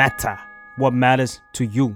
[0.00, 0.36] matter
[0.80, 1.86] what matters to you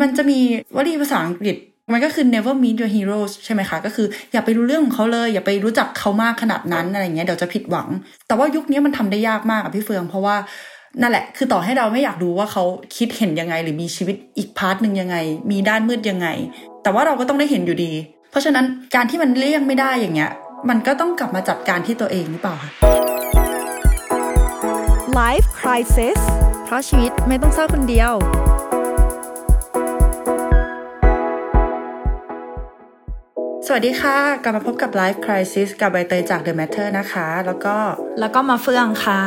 [0.00, 0.38] มันจะมี
[0.76, 1.56] วลีภาษาอังกฤษ
[1.92, 7.88] มันก็คือ never meet your heroes ใช่ไหมคะ ก็คืออย่าไปรู้เรื่องของเขาเลย อย่าไปรู้จักเขามากขนาดนั้นอะไรเงี้ยเดี๋ยวจะผิดหวัง
[8.28, 10.36] แต่ว่ายุคนี้มันทำได้ยากมากอะพี่เฟือง เพราะว่า
[11.00, 12.64] นั่นแหละ คือต่อให้เราไม่อยากรู้ว่าเขา
[12.96, 15.16] คิดเห็นยังไง หรือมีชีวิตอีกพาร์ทหนึ่งยังไง
[15.50, 16.28] มีด้านมืดยังไง
[16.82, 17.92] แต่ว่าเราก็ต้องได้เห็นอยู่ดี
[18.30, 20.30] เพราะฉะนั้นการที่มันเลี่ยงไม่ได้อย่างเงี้ย
[20.68, 22.70] มันก็ต้องกลับมาจัดการที่ตัวเองหรือเปล่าคะ
[25.20, 26.20] Life Crisis
[26.68, 28.12] เพราะชีวิตไม่ต้องเศร้าคนเดียว
[33.66, 37.76] สวัสดีค่ะ กลับมาพบกับ Life Crisis กับใบเตยจาก The Matter นะคะ แล้วก็
[38.20, 39.20] แล้วก็มาเฟื่องค่ะ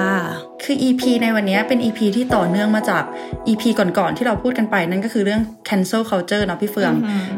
[0.64, 3.04] คือ EP ในวันนี้เป็น EP ที่ต่อเนื่องมาจาก
[3.48, 6.94] EP ก่อนๆที่เราพูดกันไปนั่นก็คือเรื่อง cancel culture เนาะพี่เฟือง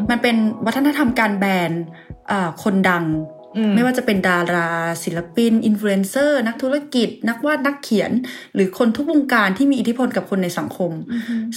[0.10, 1.72] มันเป็นวัฒนธรรมการแบน
[2.32, 3.04] อ่าคนดัง
[3.76, 4.70] ไม่ว่าจะเป็นดารา
[5.04, 8.12] ศิลปิน อินฟลูเอนเซอร์ นักธุรกิจ นักวาดนักเขียน
[8.56, 10.92] หรือคนทุกวงการที่มีอิทธิพลกับคนในสังคม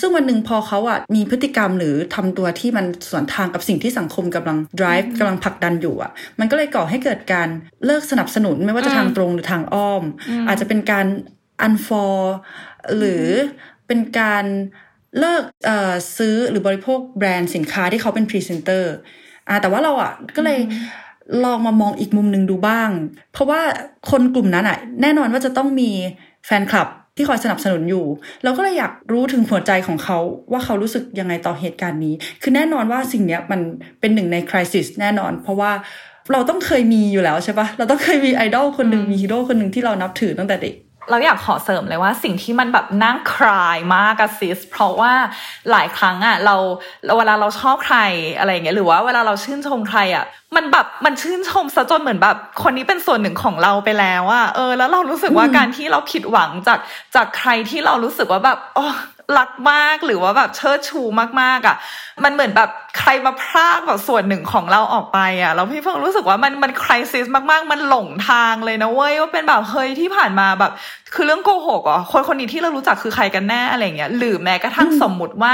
[0.01, 7.48] ซึ่งวันหนึ่งพอเขาอะมีพฤติกรรมหรือทำตัวที่มันสวนทางกับสิ่งที่สังคมกำลัง drive กำลังผลักดันอยู่อะ มันก็เลยก่อให้เกิดการ
[7.86, 10.03] เลิกสนับสนุน ไม่ว่าจะทางตรงหรือทางอ้อม
[10.48, 11.06] อาจจะเป็นการ
[11.67, 12.20] unfollow
[12.98, 13.27] หรือ
[13.86, 14.45] เป็นการ
[15.19, 18.92] เลิกเอ่อซื้อหรือบริโภคแบรนด์สินค้าที่เขาเป็นพรีเซนเตอร์
[19.48, 20.61] อ่าแต่ว่าเราอะก็เลย
[21.44, 22.91] ลองมามองอีกมุมหนึ่งดูบ้าง
[23.33, 23.61] เพราะว่า
[24.11, 25.91] คนกลุ่มนั้นอะ แน่นอนว่าจะต้องมี
[26.47, 28.05] แฟนคลับที่คอยสนับสนุนอยู่
[28.44, 30.19] เราก็เลยอยากรู้ถึงหัวใจของเขา
[30.52, 33.61] ว่าเขารู้สึกยังไงต่อเหตุการณ์นี้ คือแน่นอนว่าสิ่งเนี้ยมัน
[34.00, 35.72] เป็นหนึ่งในคริสิสแน่นอน เพราะว่า
[36.33, 40.75] เราต้องเคยมีอยู่แล้วใช่ปะเราต้องเคยมีไอดอลคนหนึ่งมีฮีโร่คนหนึ่งที่เรานับถือตั้งแต่เด็ก
[41.10, 45.12] เราอยากขอเสริมเลยว่าสิ่งที่มันแบบนั่งคลายมากอะซิส เพราะว่า
[45.70, 46.56] หลายครั้งอะเรา
[47.19, 47.98] เวลาเราชอบใคร
[48.38, 50.24] อะไรเงี้ยหรือว่าเวลาเราชื่นชมใครอะ
[50.56, 56.78] มันแบบมันชื่นชมซะจนเหมือนแบบ คนนี้เป็นส่วนหนึ่งของเราไปแล้วอะเออ แล้วเรารู้สึกว่าการที่เราผิดหวังจาก
[57.14, 58.86] จากใครที่เรารู้สึกว่าแบบอ๋อ
[59.39, 61.03] รักมากหรือว่าแบบเชิดชู
[61.41, 61.77] มากๆอะ
[62.25, 70.73] มันเหมือนแบบใครมาพรากแบบส่วนหนึ่งของเราออกไปอะแล้วพี่เพิ่งรู้สึกว่ามันมันคริสิสมากๆ มันหลงทางเลยนะเว้ยว่าเป็นแบบเฮ้ยที่ผ่านมาแบบ
[71.14, 75.52] คือเรื่องโกหกอะคนคนนี้ที่เรารู้จักคือใครกันแน่อะไรเงี้ยหรือแม้กระทั่งสมมุติว่า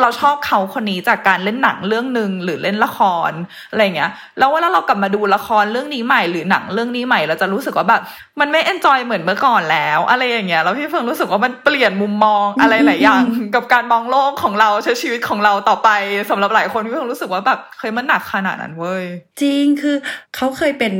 [0.00, 2.98] เราชอบเขาคนนี้จากการเล่นหนังเรื่องหนึ่งหรือเล่นละค
[3.28, 3.32] ร
[3.70, 8.02] อะไรเงี้ย แล้วเวลาเรากลับมาดูละครเรื่องนี้ใหม่หรือหนังเรื่องนี้ใหม่เราจะรู้สึกว่าแบบ
[8.40, 15.88] มันไม่เอนจอยเหมือนเมื่อก่อนแล้ว อะไรอย่างเงี้ยแล้วพี่เฟิงรู้สึกว่ามันเปลี่ยนมุมมองอะไรหลายอย่างกับการมองโลกของเราใช้ชีวิตของเราต่อไป
[16.30, 19.04] สำหรับหลายคนพี่เฟิงรู้สึกว่าแบบเฮ้ยมันหนักขนาดนั้นเว้ย
[19.40, 19.96] จริงคือ
[20.36, 20.92] เขาเคยเป็น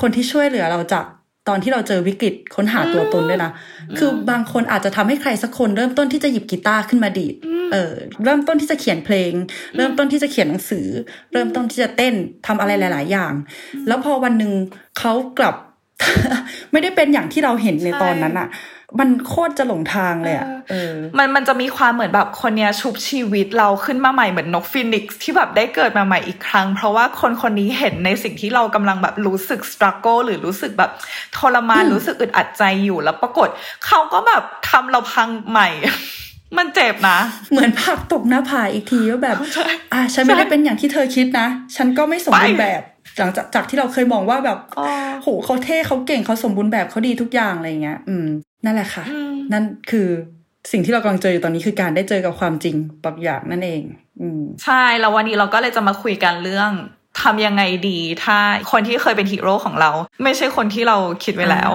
[0.00, 1.04] คนที่ช่วยเหลือเราจาก
[1.48, 3.52] ตอนที่เราเจอวิกฤตค้นหาตัวตนด้วยนะ
[3.98, 7.34] คือบางคนอาจจะทำให้ใครสักคนเริ่มต้นที่จะหยิบกีตาร์ขึ้นมาดีด
[7.72, 7.92] เออ
[8.24, 9.32] เริ่มต้นที่จะเขียนเพลง
[9.76, 10.86] เริ่มต้นที่จะเขียนหนังสือ
[11.32, 12.14] เริ่มต้นที่จะเต้น
[12.46, 13.32] ทำอะไรหลาย ๆ อย่าง
[13.86, 14.52] แล้วพอวันหนึ่ง
[14.98, 15.54] เขากลับ
[16.72, 18.48] ไม่ได้เป็นอย่างที่เราเห็นในตอนนั้นอะ
[18.98, 30.90] มันโคตรจะหลงทางเลยอะเออมันมันจะมีความเหมือนแบบคนเนี้ยชุบชีวิตเราขึ้นมาใหม่เหมือนนกฟินิกซ์ที่แบบได้เกิดมาใหม่อีกครั้ง เพราะว่าคนคนนี้เห็นในสิ่งที่เรากำลังแบบรู้สึกส t รั g เกิลหรือรู้สึกแบบ
[31.36, 33.48] ทรมานรู้สึกอึดอัดใจอยู่แล้วปรากฏ
[33.86, 35.68] เขาก็แบบทำเราพังใหม่
[36.58, 37.18] มันเจ็บนะ
[37.52, 39.36] เหมือนผักตกหน้าผาอีกทีว่าแบบ
[39.92, 42.82] อะฉันไม่ได้เป็นอย่างที่เธอคิดนะ ฉันก็ไม่สมบูรณ์แบบ
[43.18, 44.86] หลังจากจากที่เราเคยมองว่าแบบอ๋อ
[45.22, 48.26] โหเขาเท่เขาเก่งเขาสมบูรณ์แบบเขาดีทุกอย่างอะไรเงี้ย อืม
[48.64, 49.04] นั่นแหละค่ะ
[49.52, 50.08] นั่นคือ
[50.72, 53.82] สิ่งที่เรากำลังเจออยู่ตอนนี้คือการได้เจอกับความจริงบางอย่างนั่นเอง
[54.20, 56.70] อืมใช่แล้ววันนี้เราก็เลยจะมาคุยกันเรื่อง
[57.22, 58.38] ทำยังไงดี ถ้า
[58.72, 59.90] คนที่เคยเป็นฮีโร่ของเรา
[60.22, 61.70] ไม่ใช่คนที่เราคิดไว้แล้ว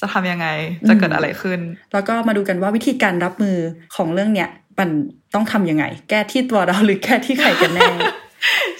[0.00, 0.46] จะทำยังไง
[0.88, 1.60] จะเกิดอะไรขึ้น
[1.92, 3.58] แล้วก็มาดูกันว่าวิธีการรับมือ
[3.96, 4.88] ของเรื่องเนี้ยมัน
[5.34, 7.88] ต้องทำยังไง แก้ที่ตัวเราหรือแก้ที่ใครกันแน่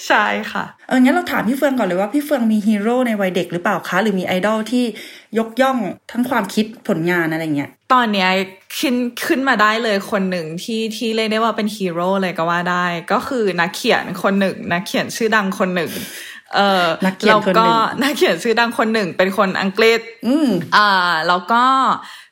[0.09, 4.85] ใช่ค่ะ เอองั้นเราถามพี่เฟืองก่อนเลยว่าพี่เฟืองมีฮีโร่ในวัยเด็กหรือเปล่าคะ หรือมีไอดอลที่
[5.39, 5.79] ยกย่อง
[6.13, 8.31] ทั้งความคิดผลงานอะไรเงี้ย ตอนเนี้ย
[8.79, 8.97] ขึ้น
[9.27, 15.91] ขึ้นมาได้เลยคนหนึ่งที่ที่เรียกได้ว่าเป็นฮีโร่เลยก็ว่าได้ ก็คือนักเขียนคนหนึ่งนักเขียนชื่อดังคนหนึ่ง
[16.55, 20.91] เออนักเขียนคนหนึ่งแล้วก็นักเขียนชื่อดังคนหนึ่งเป็นคนอังกฤษ อืมอ่า
[21.29, 21.63] แล้วก็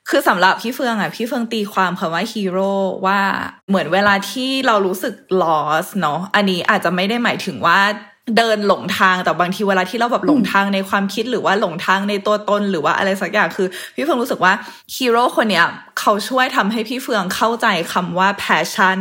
[0.08, 2.72] คือสำหรับพี่เฟืองอะพี่เฟืองตีความคำว่าฮีโร่
[3.06, 3.20] ว่า
[3.68, 7.80] เหมือนเวลาที่เรารู้สึก lost เนาะอันนี้อาจจะไม่ได้หมายถึงว่า
[8.36, 14.52] เดินหลงทางแต่บางทีเวลาที่เราแบบหลงทางในความคิดหรือว่าหลงทางในตัวตนหรือว่าอะไรสักอย่างคือ พี่เฟืองรู้สึกว่า
[14.94, 15.66] ฮีโร่คนเนี้ย
[15.98, 18.98] เขาช่วยทำให้พี่เฟืองเข้าใจคำว่า passion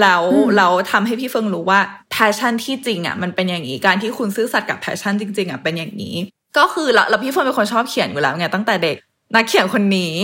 [0.00, 0.22] แล้ว
[0.56, 1.80] เราทำให้พี่เฟิงรู้ว่า
[2.14, 6.16] passion ที่จริงอะมันเป็นอย่างนี้การที่คุณซื่อสัตย์กับ passion จริง ๆอะเป็นอย่างนี้
[6.58, 8.96] ก็คือแล้วแล้วพี่เฟิงเป็นคนชอบเขียนอยู่แล้วไงตั้งแต่เด็ก
[9.34, 10.14] นักเขียนคนนี้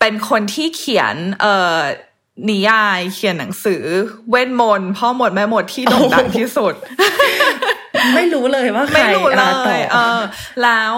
[0.00, 1.78] เป็นคนที่เขียนเอ่อ
[2.50, 3.84] นิยายเขียนหนังสือ
[4.30, 6.74] เวทมนต์พ่อหมดแม่หมดที่โด่งดังที่สุด
[8.14, 10.20] ไม่รู้เลยว่าใครไม่รู้เลอะต่อยเออ
[10.62, 10.92] แล้ว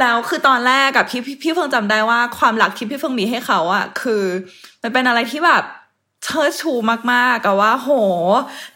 [0.00, 4.22] แล้วคือตอนแรกกับพี่พี่พี่เฟิงจำได้ว่าความรักที่พี่เฟิงมีให้เขาอะคือ
[4.82, 5.62] มันเป็นอะไรที่แบบ
[6.24, 6.72] เชิดชู
[7.12, 7.90] มากๆอะว่า โห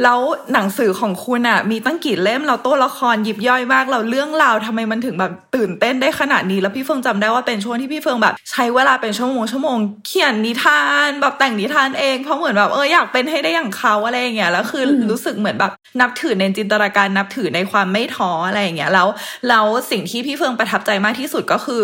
[0.02, 0.18] แล้ว
[0.52, 19.08] หนังสือของคุณอะมีตั้งกี่เล่มเราตัวละครยิบย่อยมากเราเรื่องราวทำไมมันถึงแบบตื่นเต้นได้ขนาดนี้ แล้วพี่เฟิงจำได้ว่าเป็นช่วงที่พี่เฟิงแบบ ใช้เวลาเป็นชั่วโมงชั่วโมงเขียนนิทานแบบแต่งนิทานเองเพราะเหมือนแบบเอออยากเป็นให้ได้อย่างเขาอะไรอย่างเงี้ยแล้วคือรู้สึกเหมือนแบบนับถือในจินตนาการนับถือในความไม่ท้ออะไรอย่างเงี้ยแล้ว
[19.48, 21.82] แล้วสิ่งที่พี่เฟิงประทับใจมากที่สุดก็คือ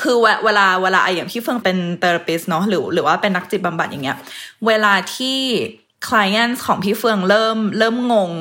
[0.00, 4.16] คือเวเวลาเวลาไออย่างพี่เฟิงเป็นเทอราปิสเนาะหรือหรือว่าเป็นนักจิตบำบัดอย่างเงี้ย
[4.66, 5.38] เวลาที่
[6.08, 8.32] client ของพี่เฟืองเริ่มเริ่มงง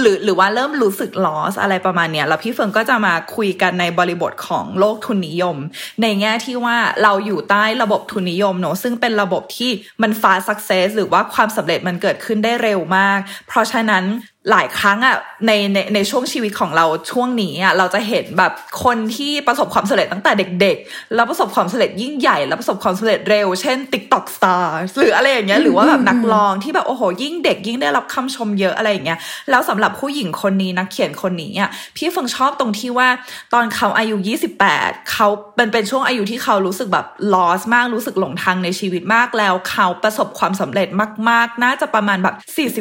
[0.00, 5.56] หรือหรือว่าเริ่มรู้สึก loss อะไรประมาณเนี้ยแล้วพี่เฟืองก็จะมาคุยกันในบริบทของโลกทุนนิยม
[6.02, 9.70] ในแง่ที่ว่าเราอยู่ใต้ระบบทุนนิยมเนอะซึ่งเป็นระบบที่
[10.02, 13.18] มัน fast success หรือว่าความสำเร็จมันเกิดขึ้นได้เร็วมาก
[13.48, 14.04] เพราะฉะนั้น
[14.50, 15.16] หลายครั้งอะ
[15.46, 18.52] ในในในช่วงชีวิตของเราช่วงนี้อะเราจะเห็นแบบ
[18.84, 24.66] คนที่ประสบความสำเร็จตั้งแต่เด็ก ๆ แล้วประสบความสำเร็จยิ่งใหญ่แล้วประสบความสำเร็จเร็วเช่น TikTok Star
[24.98, 29.18] หรืออะไรอย่างเงี้ยหรือว่าแบบนักร้องที่แบบโอ้โหยิ่งเด็กยิ่งได้รับคำชมเยอะอะไรอย่างเงี้ย
[29.50, 33.08] แล้วสำหรับผู้หญิงคนนี้นักเขียนคนนี้อะพี่เฟิงชอบตรงที่ว่า
[33.54, 34.16] ตอนเขาอายุ
[34.64, 40.88] 28เขาเป็นเป็นช่วงอายุที่เขารู้สึกแบบ loss มากรู้สึกหลงทางในชีวิตมากแล้วเขาประสบความสำเร็จ
[41.28, 42.36] มาก ๆ น่าจะประมาณแบบ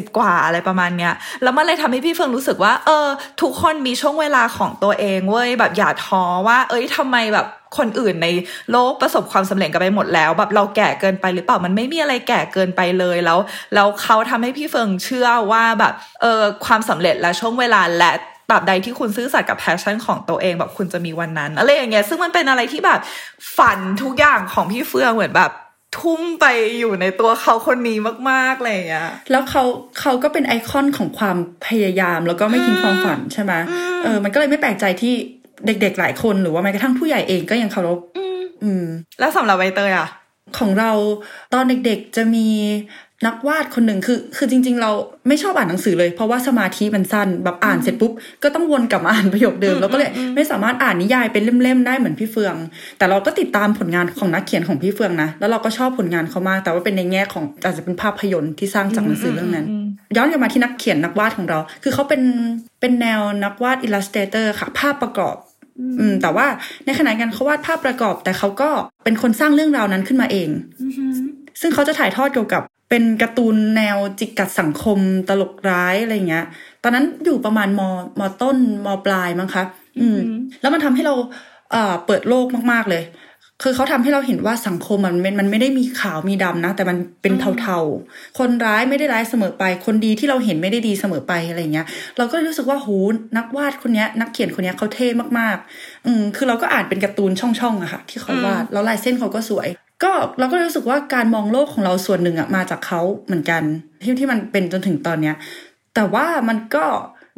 [0.09, 1.13] 40 กว่าอะไรประมาณเนี้ย
[1.44, 3.07] แล้วมันเลยทำให้พี่เฟิงรู้สึกว่า เออ
[3.41, 7.47] ทุกคนมีช่วงเวลาของตัวเองเว้ยแบบอย่าท้อว่า เอ้ยทำไมแบบ
[7.77, 8.27] คนอื่นใน
[8.71, 13.39] โลกประสบความสำเร็จกันไปหมดแล้ว แบบเราแก่เกินไปหรือเปล่ามันไม่มีอะไรแก่เกินไปเลยแล้ว
[13.75, 18.11] แล้วเขาทำให้พี่เฟิงเชื่อว่าแบบเออความสำเร็จและช่วงเวลาและ
[18.49, 22.99] ตราบใดที่คุณซื่อสัตย์กับ passion ของตัวเองแบบคุณจะมีวันนั้นอะไรอย่างเงี้ยซึ่งมันเป็นอะไรที่แบบ
[23.57, 25.51] ฝันทุกอย่างของพี่เฟิร์นเหมือนแบบ
[26.00, 26.45] ทุ่มไป
[26.80, 27.97] อยู่ในตัวเขาคนนี้
[28.30, 29.63] มากๆเลยอะแล้วเขา
[30.00, 31.38] เขาก็เป็นไอคอนของความ
[31.68, 33.53] พยายามแล้วก็ไม่ทิ้งความฝันใช่ไหม
[34.03, 35.13] เออมันก็เลยไม่แปลกใจที่
[35.65, 38.00] เด็กๆหลายคนหรือว่าแม้กระทั่งผู้ใหญ่เองก็ยังเคารพ
[38.63, 38.86] อืม
[39.19, 40.09] แล้วสำหรับใบเตยอะ
[40.59, 40.92] ของเรา
[41.53, 42.48] ตอนเด็กๆจะมี
[43.25, 44.92] นักวาดคนหนึ่งคือคือจริง ๆ เรา
[45.27, 48.12] ไม่ชอบอ่านหนังสือเลย เพราะว่าสมาธิมันสั้นแบบอ่านเสร็จปุ๊บ
[48.44, 52.56] ก็ต้องวนกลับมาอ่านประโยคเดิม แล้วก็เลยไม่สามารถอ่านนิยายเป็นเล่มๆได้เหมือนพี่เฟือง
[52.98, 59.68] แต่เราก็ติดตามผลงานของนักเขียนของพี่เฟืองนะแล้วเราก็ชอบผลงานเขามากแต่ว่าเป็นในแง่ของอาจจะเป็นภาพยนตร์ที่สร้างจากหนังสือเรื่องนั้น
[60.18, 62.22] ย้อนกลับมาที่นักเขียนนักวาดของเรา คือเขาเป็น
[62.81, 65.36] เป็นแนวนักวาดอิลลัสเตเตอร์ค่ะ ภาพประกอบ
[66.00, 66.48] อืมแต่ว่า
[66.86, 68.69] ในขณะเดียวกันเขาวาดภาพประกอบ แต่เขาก็
[69.04, 70.50] เป็นคนสร้างเรื่องราวนั้นขึ้นมาเอง
[71.62, 74.99] ซึ่งเขาจะถ่ายทอดเกี่ยวกับ เป็นการ์ตูนแนวจิกกัดสังคม
[75.29, 76.45] ตลกร้ายอะไรเงี้ย
[76.83, 77.81] ตอนนั้นอยู่ประมาณม
[78.19, 79.63] มต้นมปลายมั้งคะ
[79.99, 80.17] อืม
[80.61, 81.13] แล้วมันทำให้เรา
[81.71, 83.03] เอ่อเปิดโลกมาก ๆ เลย
[83.63, 91.85] คือเขาทำให้เราเห็นว่าสังคมมันมันมันไม่ได้มีขาวมีดำนะ แต่มันเป็นเทาๆ คนร้ายไม่ได้ร้ายเสมอไป คนดีที่เราเห็นไม่ได้ดีเสมอไปอะไรเงี้ย
[92.17, 92.89] เราก็เลยรู้สึกว่าโห
[93.37, 95.07] นักวาดคนเนี้ยนักเขียนคนเนี้ยเขาเท่
[95.39, 99.67] มากๆ อืมคือเราก็อ่านเป็นการ์ตูนช่องๆอะค่ะ ที่เขาวาดแล้วลายเส้นเขาก็สวย
[100.03, 103.61] ก็เราก็รู้สึกว่าการมองโลกของเราส่วนหนึ่งอะมาจากเขาเหมือนกัน
[104.03, 105.35] ที่ที่มันเป็นจนถึงตอนเนี้ย
[105.95, 106.85] แต่ว่ามันก็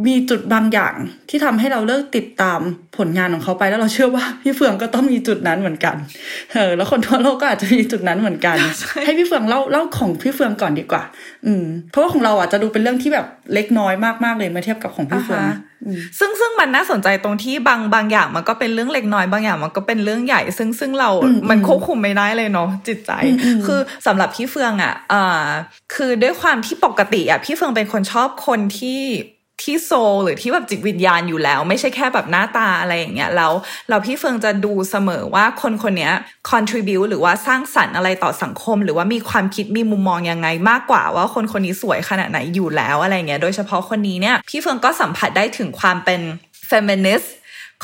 [0.05, 0.95] มีจุดบางอย่าง
[1.29, 2.59] ที่ทำให้เราเลิกติดตาม
[2.97, 5.95] ผลงานของเขาไปแล้วเราเชื่อว่าพี่เฟืองก็ต้องมีจุดนั้นเหมือนกัน
[6.53, 8.57] เออแล้วคนทั่วโลกก็อาจจะมีจุดนั้นเหมือนกัน
[9.05, 11.03] ให้พี่เฟืองเล่าเล่าของพี่เฟืองก่อนดีกว่า
[11.45, 15.57] อืม เพราะว่าของเราอะจะดูเป็นเรื่องที่แบบเล็กน้อยมากๆเลยเมื่อเทียบกับของพี่เฟืองอ่าฮะ
[16.19, 25.47] ซึ่งซึ่งมันน่าสนใจตรงที่บางบางอย่างมันก็เป็นเรื่องเล็กน้อยบางอย่างมันก็เป็นเรื่องใหญ่ ซึ่งซึ่งเราอืมมันควบคุมไม่ได้เลยเนาะจิตใจอืมอืมคือสำหรับพี่เฟืองอะอ่า
[25.95, 29.01] คือด้วยความที่ปกติอะพี่เฟืองเป็นคนชอบคนที่
[29.63, 33.53] ที่โซลหรือที่แบบจิตวิญญาณอยู่แล้ว ไม่ใช่แค่แบบหน้าตาอะไรอย่างเงี้ยแล้ว
[33.89, 36.13] เราพี่เฟืองจะดูเสมอว่าคนคนเนี้ย
[36.49, 46.21] contribute หรือว่าสร้างสรรค์อะไรต่อสังคม หรือว่ามีความคิดมีมุมมองยังไงมากกว่าว่าคนคนนี้สวยขนาดไหนอยู่แล้วอะไรเงี้ยโดยเฉพาะคนนี้เนี่ยพี่เฟืองก็สัมผัสได้ถึงความเป็น
[46.69, 47.27] feminist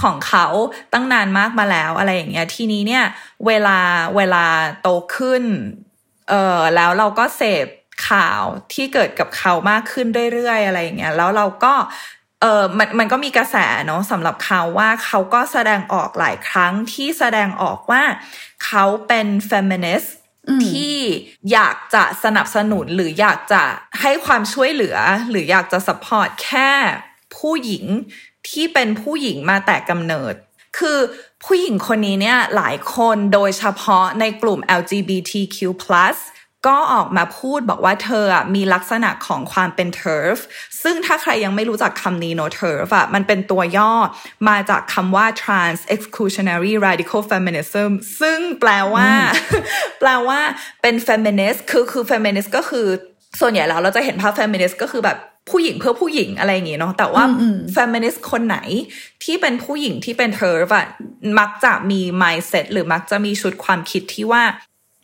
[0.01, 0.45] ของเขา
[0.93, 3.03] ตั้งนานมากมาแล้วอะไรอย่างเงี้ยทีนี้เนี่ย
[3.47, 3.77] เวลา
[4.15, 4.45] เวลา
[4.81, 5.43] โตขึ้น
[6.29, 7.67] เออแล้วเราก็เสพ
[8.07, 8.43] ข่าว
[8.74, 11.74] ที่เกิดกับเขามากขึ้นเรื่อยๆอะไรอย่างเงี้ยแล้วเราก็
[12.41, 13.57] เออมันมันก็มีกระแส
[13.88, 18.03] เนาะสำหรับเขาว่าเขาก็แสดงออกหลายครั้งที่แสดงออกว่า
[18.65, 20.10] เขาเป็น feminist
[20.50, 20.98] อืมที่
[21.51, 23.63] อยากจะสนับสนุนหรืออยากจะ
[24.01, 24.98] ให้ความช่วยเหลือ
[25.29, 26.72] หรืออยากจะ support แค่
[27.38, 27.86] ผู้หญิง
[28.50, 30.33] ที่เป็นผู้หญิงมาแต่กำเนิด
[30.77, 31.00] คือ
[31.43, 35.57] ผู้หญิงคนนี้เนี่ยหลายคนโดยเฉพาะในกลุ่ม LGBTQ+
[36.67, 40.39] ก็ออกมาพูดบอกว่าเธออะมีลักษณะของความเป็น TERF
[40.84, 43.93] ซึ่งถ้าใครยังไม่รู้จักคำนี้เนอะ TERF อะมันเป็นตัวย่อ
[44.50, 47.89] มาจากคำว่า Trans Exclusionary Radical Feminism
[48.22, 49.10] ซึ่งแปลว่า
[50.00, 50.39] แปลว่า
[50.82, 52.88] เป็น feminist คือคือ feminist ก็คือ
[53.39, 55.17] ส่วนใหญ่แล้วเราจะเห็นภาพ feminist ก็คือแบบ
[55.50, 58.58] ผู้หญิงเพื่อผู้หญิงอะไรอย่างงี้เนาะแต่ว่าอืม feminist คนไหน
[59.24, 60.86] ที่เป็นผู้หญิงที่เป็น TERF อะ
[61.39, 64.43] มักจะมี mindset หรือมักจะมีชุดความคิดที่ว่า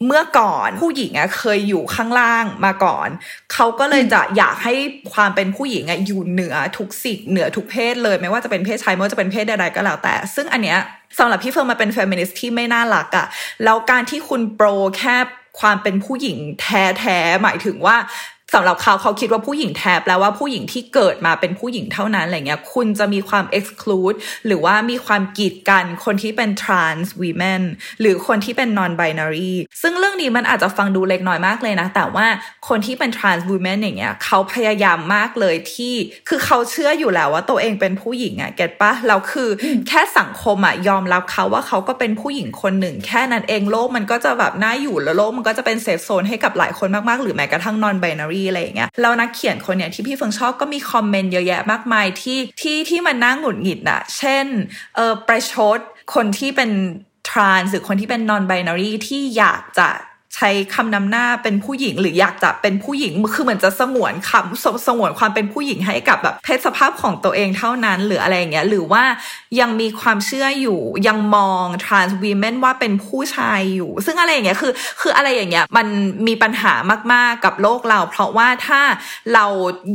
[0.06, 3.10] เมื่อก่อนผู้หญิงอะเคยอยู่ข้างล่างมาก่อน
[3.54, 4.74] เขาก็เลยจะอยากให้
[5.14, 10.80] ความเป็นผู้หญิงอะอยู่เหนือทุกสิ่งเหนือทุกเพศเลย ไม่ว่าจะเป็นเพศชายไม่ว่าจะเป็นเพศใดๆก็แล้วแต่ ซึ่งอันเนี้ย
[11.20, 13.28] สำหรับพี่เฟิร์นมันเป็นเฟมินิสต์ที่ไม่น่ารักอะ
[13.64, 14.68] แล้วการที่คุณ pro
[14.98, 15.16] แค่
[15.60, 17.98] ความเป็นผู้หญิงแท้ๆหมายถึงว่า
[18.54, 27.62] สำหรับเขาเขาคิดว่าผู้หญิงแท้แปลว่าผู้หญิงที่เกิดมาเป็นผู้หญิงเท่านั้นอะไรเงี้ยคุณจะมีความ exclude หรือว่ามีความกีดกันคนที่เป็น trans women
[28.02, 32.28] หรือคนที่เป็น non binary ซึ่งเรื่องนี้มันอาจจะฟังดูเล็กน้อยมากเลยนะ แต่ว่า
[32.68, 35.94] คนที่เป็น trans women อย่างเงี้ยเขาพยายามมากเลยที่
[36.30, 39.50] คือเขาเชื่ออยู่แล้วว่าตัวเองเป็นผู้หญิงอะเก็ตปะแล้วคือ
[39.88, 54.46] แค่สังคมอะยอมรับเขาว่าเขาก็เป็นผู้หญิงคนหนึ่ง แค่นั้นเองโลกมันก็จะแบบน่าอยู่แล้วโลกมันก็จะเป็น safe zone ให้กับหลายคนมากๆ หรือแม้กระทั่ง non binary อะไรอย่างเงี้ยแล้วนักเขียนคนเนี้ยที่พี่เฟิร์นชอบก็มีคอมเมนต์เยอะแยะมากมายที่ที่ที่มันน่าหงุดหงิดอะเช่น
[54.96, 55.80] เออประชด
[56.14, 56.72] คนที่เป็น
[57.30, 59.90] ทรานหรือคนที่เป็นนอนไบนารีที่อยากจะ
[60.36, 69.04] ใช้คำนำหน้าเป็นผู้หญิงหรืออยากจะเป็นผู้หญิงคือเหมือนจะสงวนคำสสงวนความเป็นผู้หญิงให้กับแบบเพศสภาพของตัวเองเท่านั้นหรืออะไรอย่างเงี้ยหรือว่า
[69.60, 75.88] ยังมีความเชื่ออยู่ยังมอง trans women ว่าเป็นผู้ชายอยู่ ซึ่งอะไรอย่างเงี้ยคือคืออะไรอย่างเงี้ยมัน
[76.28, 76.74] มีปัญหา
[77.14, 78.82] มากๆกับโลกเรา เพราะว่าถ้า
[79.34, 79.46] เรา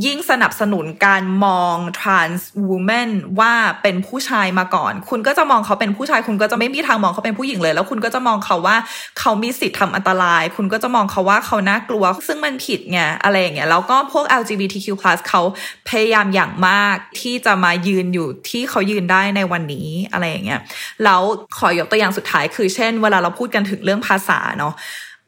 [0.04, 3.10] ยิ่งสนับสนุนการมอง trans women
[3.40, 8.76] ว่าเป็นผู้ชายมาก่อน คุณก็จะมองเขาเป็นผู้ชาย คุณก็จะไม่มีทางมองเขาเป็นผู้หญิงเลย แล้วคุณก็จะมองเขาว่า
[9.18, 10.23] เขามีสิทธิ์ทำอันตราย
[10.56, 14.86] คุณก็จะมองเขาว่าเขาน่ากลัว ซึ่งมันผิดไงอะไรอย่างเงี้ยแล้วก็พวก LGBTQ+
[15.28, 15.42] เขา
[15.88, 20.60] พยายามอย่างมากที่จะมายืนอยู่ที่เขายืนได้ในวันนี้อะไรอย่างเงี้ย
[21.04, 21.22] แล้ว
[21.58, 24.74] ขอยกตัวอย่างสุดท้ายคือเช่น เวลาเราพูดกันถึงเรื่องภาษาเนาะ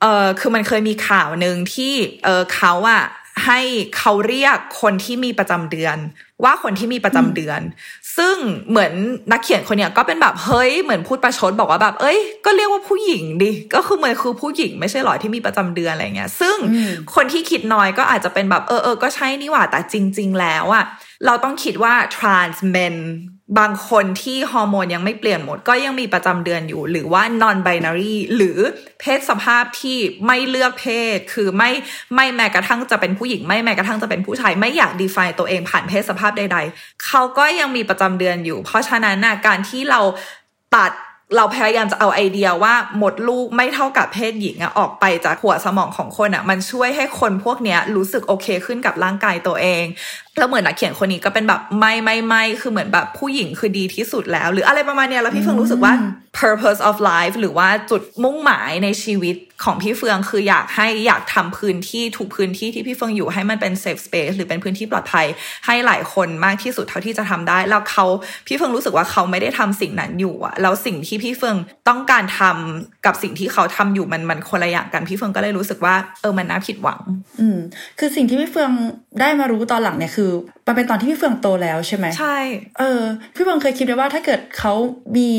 [0.00, 1.92] เออคือมันเคยมีข่าวหนึ่งที่
[2.24, 3.02] เออเขาอะ
[3.46, 3.60] ให้
[3.98, 5.96] เขาเรียกคนที่มีประจำเดือน
[6.44, 7.60] ว่าคนที่มีประจำเดือน
[8.18, 8.36] ซึ่ง
[8.70, 8.92] เหมือน
[9.32, 16.56] นักเขียนคนเนี้ยก็เป็นแบบเฮ้ยเหมือนพูดประชดบอกว่าแบบเอ้ยก็เรียกว่าผู้หญิงดิก็คือเหมือนคือผู้หญิงไม่ใช่หรอที่มีประจำเดือนอะไรเงี้ย ซึ่ง
[17.14, 20.84] คนที่คิดน้อยก็อาจจะเป็นแบบเออเออก็ใช่นี่หว่าแต่จริง ๆ แล้วอะ
[21.26, 22.96] เราต้องคิดว่า trans men
[23.58, 28.58] บางคนที่ฮอร์โมนยังไม่เปลี่ยนหมด ก็ยังมีประจำเดือนอยู่ หรือว่า non binary หรือ
[29.00, 30.86] เพศสภาพที่ไม่เลือกเพ
[31.16, 31.70] ศ คือไม่
[32.14, 40.00] ไม่แม้กระทั่งจะเป็นผู้หญิง ไม่แม้กระทั่งจะเป็นผู้ชาย ไม่อยาก define ตัวเองผ่านเพศสภาพใด ๆ เขาก็ยังมีประจำเดือนอยู่ เพราะฉะนั้นนะการที่เรา
[40.76, 40.92] ตัด
[41.36, 49.84] เราพยายามจะเอาไอเดียว่าหมดลูกไม่เท่ากับเพศหญิงอะออกไปจากหัวสมองของคนอะมันช่วยให้คนพวกเนี้ยรู้สึกโอเคขึ้นกับร่างกายตัวเอง
[50.38, 55.92] แล้วเหมือนนักเขียนคนนี้ก็เป็นแบบไม่ไม่ไม่คือเหมือนแบบผู้หญิงคือดีที่สุดแล้ว หรืออะไรประมาณเนี้ยแล้วพี่เฟืองรู้สึกว่า
[56.40, 65.26] purpose of life หรือว่าจุดมุ่งหมายในชีวิตของพี่เฟืองคืออยากให้อยากทำพื้นที่ถูกพื้นที่ที่พี่เฟืองอยู่ให้มันเป็น safe space หรือเป็นพื้นที่ปลอดภัย
[65.66, 68.06] ให้หลายคนมากที่สุดเท่าที่จะทำได้ แล้วเขา
[68.46, 71.56] พี่เฟืองรู้สึกว่าเขาไม่ได้ทำสิ่งนั้นอยู่อะแล้วสิ่งที่พี่เฟือง
[71.88, 77.00] ต้องการทำกับสิ่งที่เขาทำอยู่มันมันคนละอย่างกันพี่เฟืองก็เลยรู้สึกว่าเออมันน่าผิดหวัง
[77.40, 77.58] อืม
[77.98, 78.70] คือสิ่งที่พี่เฟือง
[79.20, 80.25] ได้มารู้ตอนหลังเนี่ยคือ
[80.66, 82.38] มันเป็นตอนที่พี่เฟืองโตแล้วใช่ไหมใช่
[82.78, 83.02] เออ
[83.34, 84.72] พี่เฟืองเคยคิดไว้ว่าถ้าเกิดเขา
[85.16, 85.30] มี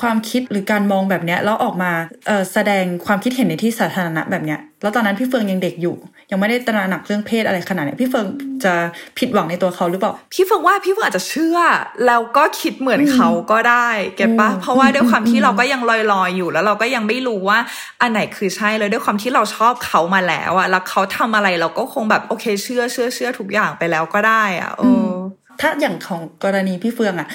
[0.00, 1.92] ความคิดหรือการมองแบบเนี้ยแล้วออกมา
[2.26, 5.96] เออแสดงความคิดเห็นในที่สาธารณะแบบเนี้ย แล้วตอนนั้นพี่เฟืองยังเด็กอยู่
[6.30, 8.26] ยังไม่ได้ตระหนักเรื่องเพศอะไรขนาดเนี้ยพี่เฟือง
[8.64, 8.74] จะ
[9.18, 11.58] ผิดหวังในตัวเขาหรือเปล่าพี่เฟิงว่าพี่เฟิงอาจจะเชื่อ
[12.06, 17.58] แล้วก็คิดเหมือนเขาก็ได้เก็ตปะอืมเพราะว่าด้วยความที่เราก็ยังลอยๆอยู่ แล้วเราก็ยังไม่รู้ว่า
[18.00, 25.14] อันไหนคือใช่เลยด้วยความที่เราชอบเขามาแล้วอะแล้วเขาทำอะไรเราก็คงแบบโอเคเชื่อเชื่อเชื่อทุกอย่างไปแล้วก็ได้อะเอออ
[25.60, 27.28] ถ้าอย่างของกรณีพี่เฟืองอะ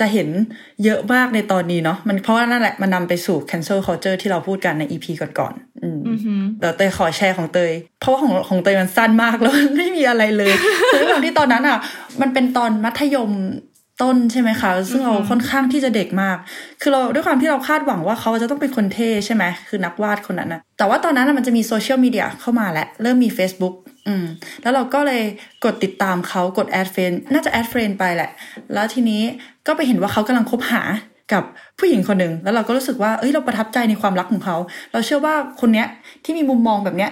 [0.00, 0.28] จะเห็น
[0.84, 10.52] เยอะมากในตอนนี้เนาะมันเพราะว่านั่นแหละมันนำไปสู่ cancel culture ที่เราพูดกันใน EP ก่อนๆอืมอือหือเดี๋ยวเตยขอแชร์ของเตย เพราะว่าของของเตยมันสั้นมากแล้วมันไม่มีอะไรเลย
[10.92, 11.78] คือด้วยความที่ตอนนั้นอะ
[12.20, 13.30] มันเป็นตอนมัธยม
[14.02, 16.36] ต้นใช่ไหมคะ ซึ่งเราค่อนข้างที่จะเด็กมาก
[16.80, 23.74] คือเราด้วยความที่เราคาดหวังว่าเขาจะต้องเป็นคนเท่ใช่ไหมคือนักวาดคนนั้นนะแต่ว่าตอนนั้นน่ะมันจะมีโซเชียลมีเดียเข้ามาแล้ว เริ่มมี Facebook
[24.08, 24.24] อืม
[24.62, 25.22] แล้วเราก็เลย
[25.64, 28.30] กดติดตามเขากด add friend น่าจะ add friend ไปแหละ
[28.74, 29.22] แล้วทีนี้
[29.66, 30.82] ก็ไปเห็นว่าเขากำลังคบหา
[31.32, 31.44] กับ
[31.78, 34.56] ผู้หญิงคนหนึ่งแล้วเราก็รู้สึกว่าเอ้ยเราประทับใจในความรักของเขา
[34.92, 35.86] เราเชื่อว่าคนเนี้ย
[36.24, 37.10] ที่มีมุมมองแบบเนี้ย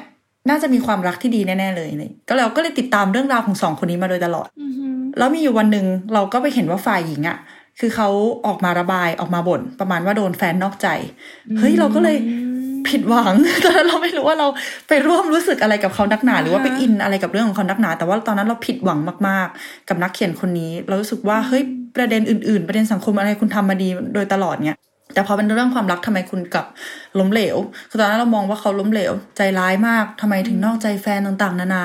[0.49, 4.49] น่าจะมีความรักที่ดีแน่ๆเลยเลย ก็เราก็เลยติดตามเรื่องราวของสองคนนี้มาโดยตลอด
[5.19, 7.39] แล้วมีอยู่วันหนึ่งเราก็ไปเห็นว่าฝ่ายหญิงอะ่ะ
[7.81, 8.09] คือเขา
[8.47, 10.89] ออกมาระบายออกมาบ่นประมาณว่าโดนแฟนนอกใจ
[11.59, 12.17] เฮ้ยเราก็เลย
[12.89, 13.35] ผิดหวัง
[13.65, 14.49] ตอนนั้นเราไม่รู้ว่าเรา
[14.89, 18.99] ไปร่วมรู้สึกอะไรกับเขานักหนา หรือว่าไปอินอะไรกับเรื่องของเขานักหนา แต่ว่าตอนนั้นเราผิดหวัง
[19.29, 21.63] มากๆ กับนักเขียนคนนี้ เรารู้สึกว่าเฮ้ย
[21.97, 24.79] ประเด็นอื่น ๆ ประเด็นสังคมอะไรคุณทำมาดีโดยตลอดเนี่ย
[25.17, 26.67] แต่พอเป็นเรื่องความรักทำไมคุณกลับ
[27.19, 27.57] ล้มเหลว
[27.91, 31.83] คือตอนนั้นเรามองว่าเขาล้มเหลว ใจร้ายมากทำไมถึงนอกใจแฟนต่างๆ นานา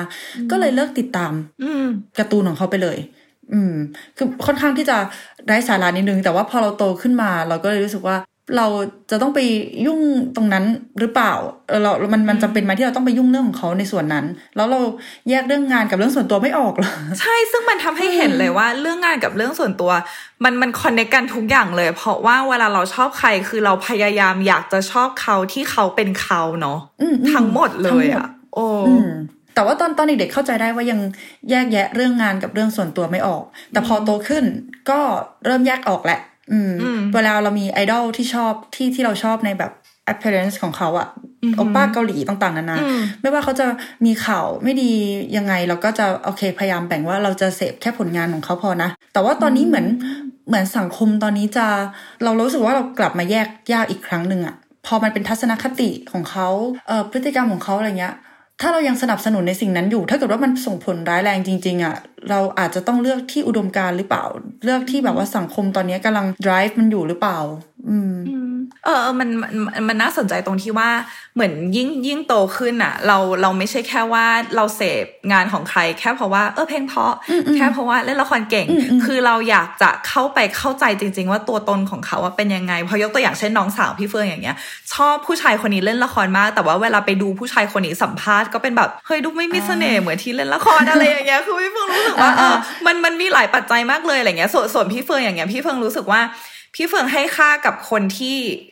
[0.50, 1.86] ก็เลยเลิกติดตาม อืม
[2.18, 2.98] การ์ตูนของเขาไปเลย
[3.52, 3.72] อืม
[4.16, 4.98] คือค่อนข้างที่จะ
[5.48, 8.16] ได้สาระนิดนึง แต่ว่าพอเราโตขึ้นมา เราก็เลยรู้สึกว่า
[8.56, 8.66] เรา
[9.10, 9.40] จะต้องไป
[9.86, 10.00] ยุ่ง
[10.36, 10.64] ตรงนั้น
[10.98, 11.32] หรือเปล่า
[11.68, 14.24] เออเรามันมันจำเป็นไหมที่เราต้องไปยุ่งเรื่องของเขาในส่วนนั้น
[14.56, 14.80] แล้วเรา
[15.28, 19.90] แยกเรื่องงานกับเรื่องส่วนตัวไม่ออกเหรอใช่ซึ่งมันทำให้เห็นเลยว่าเรื่องงานกับเรื่องส่วนตัว
[20.44, 29.10] มันมันคอนเนคกันทุกอย่างเลย เพราะว่าเวลาเราชอบใครคือเราพยายามอยากจะชอบเขาที่เขาเป็นเขาเนาะอืมอืมทั้งหมดเลยอะโอ้อืม
[29.54, 31.00] แต่ว่าตอนตอนเด็กๆเข้าใจได้ว่ายัง
[31.50, 34.44] แยกแยะเรื่องงานกับเรื่องส่วนตัวไม่ออก แต่พอโตขึ้น
[34.90, 35.00] ก็
[35.44, 36.20] เริ่มแยกออกแหละ
[36.52, 39.72] อืมอืมเวลาเรามีไอดอลที่ชอบที่ที่เราชอบในแบบ
[40.12, 41.08] appearance ของเขาอะ
[41.42, 43.66] อือหือโอป้าเกาหลีต่างๆนานาอืมไม่ว่าเขาจะ
[44.06, 44.90] มีข่าวไม่ดี
[45.36, 49.86] ยังไงเราก็จะโอเคพยายามแบ่งว่าเราจะเสพแค่ผลงานของเขาพอนะ แต่ว่าตอนนี้เหมือน
[50.48, 51.66] เหมือนสังคมตอนนี้จะ
[52.24, 54.54] เรารู้สึกว่าเรากลับมาแยกยากอีกครั้งหนึ่งอะ
[54.86, 56.48] พอมันเป็นทัศนคติของเขา
[56.88, 58.14] เอ่อพฤติกรรมของเขาอะไรเงี้ย
[58.62, 61.96] ถ้าเรายังสนับสนุนในสิ่งนั้นอยู่ ถ้าเกิดว่ามันส่งผลร้ายแรงจริง ๆอะ
[62.30, 64.24] เราอาจจะต้องเลือกที่อุดมการหรือเปล่า
[64.64, 67.38] เลือกที่แบบว่าสังคมตอนนี้กำลัง drive มันอยู่หรือเปล่า
[67.88, 68.14] อืม
[68.84, 70.90] เออเออมันมันมันมันน่าสนใจตรงที่ว่า
[71.34, 77.14] เหมือนยิ่งยิ่งโตขึ้นอะเราเราไม่ใช่แค่ว่าเราเสพงานของใคร แค่เพราะว่าเออเพลงเพราะ
[77.56, 84.56] แค่เพราะว่าเล่นละครเก่งอืมอืมคือเราอยากจะเข้าไปเข้าใจจริง ๆ ว่าตัวตนของเขาว่าเป็นยังไงเพอยกตัวอย่างเช่นน้องสาวพี่เฟื่องอย่างเงี้ย
[84.94, 92.54] ชอบผู้ชายคนนี้เล่นละครมาก แต่ว่าเวลาไปดูผู้ชายคนนี้สัมภาษณ์ก็เป็นแบบเฮ้ยดูไม่มีเสน่ห์เหมือนที่เล่นละครอะไรอย่างเงี้ยคือพี่เฟื่องรู้สึกว่าเออ
[92.86, 96.20] มันมันมีหลายปัจจัยมากเลยอะไรเงี้ยส่วนส่วนพี่เฟื่องอย่างเงี้ยพี่เฟื่องรู้สึกว่า
[96.74, 98.71] พี่เฟืองให้ค่ากับคนที่เ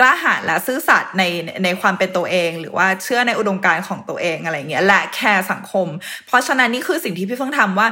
[0.00, 1.22] กล้าหาญและซื่อสัตย์ใน
[1.64, 5.86] ในความเป็นตัวเอง หรือว่าเชื่อในอุดมการณ์ของตัวเองอะไรเงี้ยและแคร์สังคม
[6.26, 7.88] เพราะฉะนั้นนี่คือสิ่งที่พี่เฟืองทำว่า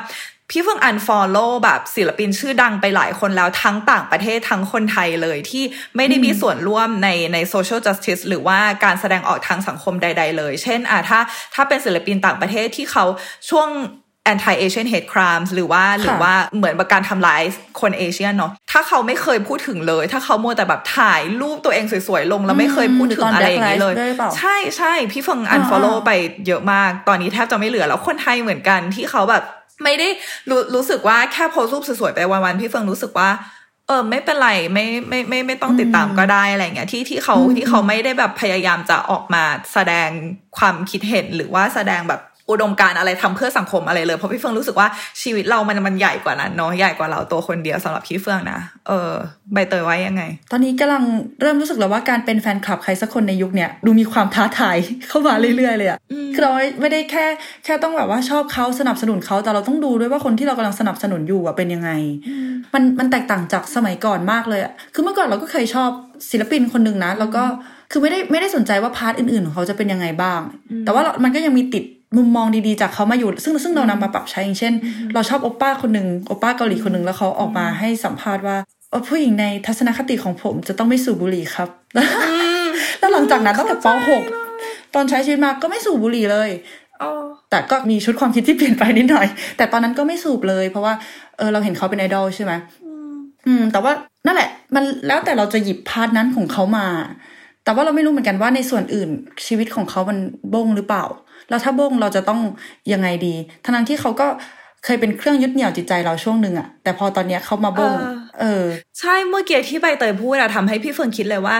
[0.51, 5.65] พี่เฟือง unfollow แบบศิลปินชื่อดังไปหลายคนแล้วทั้งต่างประเทศทั้งคนไทยเลยที่
[5.97, 11.21] ไม่ได้มีส่วนร่วมในใน social justice หรือว่าการแสดงออกทางสังคมใด ๆ เลย เช่นอะถ้า
[11.55, 13.05] ถ้าเป็นศิลปินต่างประเทศที่เขา
[13.51, 13.69] ช่วง
[14.33, 17.43] anti Asian hate crimes หรือว่าหรือว่าเหมือนกับการทำร้าย
[17.81, 26.13] คนเอเชียเนาะถ้าเขาไม่เคยพูดถึงเลย ถ้าเขามัวแต่แบบถ่ายรูปตัวเองสวยๆ ลง แล้วไม่เคยพูดถึงอะไรอย่างนี้เลยหรือตอน Black Lives ด้วยเปล่าใช่ใช่พี่เฟิง unfollow อ่าไป
[26.47, 29.43] เยอะมาก ตอนนี้แทบจะไม่เหลือแล้วคนไทยเหมือนกันที่เขาแบบ
[29.85, 30.09] ไม่ได้
[30.51, 33.31] รู้รู้สึกว่าแค่โพสต์รูปสวยๆไปวันๆพี่เฟิงรู้สึกว่า
[33.89, 40.09] เออไม่เป็นไรไม่ไม่ไม่ไม่ต้องติดตามก็ได้อะไรเงี้ยที่ที่เขาที่เขาไม่ได้แบบพยายามจะออกมาแสดง
[40.59, 44.89] ความคิดเห็นหรือว่าแสดงแบบ อุดมการณ์อะไรทำเพื่อสังคมอะไรเลย เพราะพี่เฟืองรู้สึกว่า
[45.23, 49.13] ชีวิตเรามันมันใหญ่กว่านั้นเนาะใหญ่กว่าเราตัวคนเดียวสำหรับพี่เฟืองนะเออ
[49.53, 51.03] ใบเตยว่ายังไง ตอนนี้กำลัง
[51.41, 54.77] เริ่มรู้สึกแล้วว่าการเป็นแฟนคลับใครสักคนในยุคเนี้ยดูมีความท้าทาย
[55.09, 55.99] เข้ามาเรื่อยๆเลยอะ
[56.35, 57.27] คือเราไม่ได้แค่
[57.65, 61.91] แค่ต้องแบบว่าชอบเขาสนับสนุนเขาแต่เราต้องดูด้วยว่าคนที่เรากำลังสนับสนุนอยู่อะเป็นยังไง
[62.75, 65.91] มันมันแตกต่างจากสมัยก่อนมากเลยอะคือเมื่อก่อนเราก็เคยชอบ
[66.31, 67.45] ศิลปินคนหนึ่งนะแล้วก็
[67.91, 70.41] คือไม่ได้ไม่ได้สนใจว่า part อื่นๆของเขาจะเป็นยังไงบ้าง
[70.85, 71.85] แต่ว่าเรามันก็ยังมีติด
[72.17, 74.73] มุมมองดีๆจากเขามาอยู่ ซึ่งซึ่งเรานำมาปรับใช้อย่างเช่น
[75.15, 78.57] เราชอบโอป้าคนหนึ่งโอป้าเกาหลีคนหนึ่งแล้วเขาออกมาให้สัมภาษณ์ว่า
[78.91, 81.69] เอ่อผู้หญิงในทัศนคติของผมจะต้องไม่สูบบุหรี่ครับ
[82.99, 83.87] แล้วหลังจากนั้นตั้งแต่ป
[84.41, 86.51] .6 ตอนใช้ชีวิตมาก็ไม่สูบบุหรี่เลย
[87.51, 90.95] แต่ก็มีชุดความคิดที่เปลี่ยนไปนิดหน่อย แต่ตอนนั้นก็ไม่สูบเลย เพราะว่า
[91.37, 92.53] เออเราเห็นเขาเป็นไอดอลใช่ไหม
[93.47, 93.93] อืม แต่ว่า
[94.27, 96.87] นั่นแหละ มันแล้วแต่เราจะหยิบ part นั้นของเขามา
[97.65, 99.11] แต่ว่าเราไม่รู้เหมือนกันว่าในส่วนอื่น
[99.47, 100.19] ชีวิตของเขามัน
[100.55, 101.05] บ้งหรือเปล่า
[101.49, 102.41] แล้วถ้าบ้งเราจะต้อง
[102.93, 104.27] ยังไงดี ทั้งนั้นที่เขาก็
[104.85, 108.65] เคยเป็นเครื่องยึดเหนี่ยวจิตใจเราช่วงหนึ่งอะแต่พอตอนเนี้ยเขามาบ้งเออเออ
[108.99, 111.57] ใช่เมื่อกี้ที่ใบเตยพูดอะทำให้พี่เฟิร์นคิดเลยว่า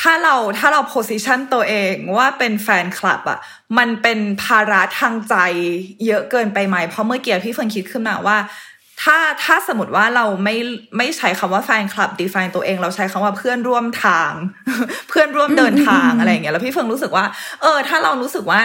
[0.00, 3.38] ถ้าเราถ้าเรา position ตัวเองว่าเป็นแฟนคลับอะ
[3.78, 5.34] มันเป็นภาระทางใจ
[6.06, 8.36] เยอะเกินไปไหม เพราะเมื่อกี้พี่เฟิร์นคิดขึ้นมาว่า
[9.02, 10.56] ถ้าถ้าสมมติว่าเราไม่
[10.96, 14.32] ไม่ใช้คำว่าแฟนคลับ define ตัวเอง เราใช้คำว่าเพื่อนร่วมทาง
[15.08, 17.24] เพื่อนร่วมเดินทางอะไรอย่างเงี้ยแล้วพี่เฟิร์นรู้สึกว่า
[17.62, 18.60] เออ ถ้าเรารู้สึกว่า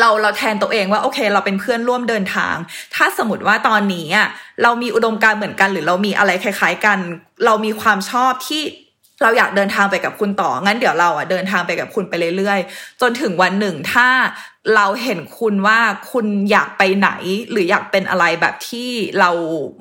[0.00, 2.56] เราเราแทนตัวเองว่าโอเค เราเป็นเพื่อนร่วมเดินทาง
[2.94, 4.28] ถ้าสมมติว่าตอนนี้อะ
[4.62, 6.98] เรามีอุดมการเหมือนกัน หรือเรามีอะไรคล้าย ๆ กัน
[7.44, 8.62] เรามีความชอบที่
[9.22, 14.08] เราอยากเดินทางไปกับคุณต่อ งั้นเดี๋ยวเราอะเดินทางไปกับคุณไปเรื่อยๆ จนถึงวันหนึ่งถ้า
[14.76, 15.78] เราเห็นคุณว่า
[16.12, 17.10] คุณอยากไปไหน
[17.50, 19.30] หรืออยากเป็นอะไรแบบที่เรา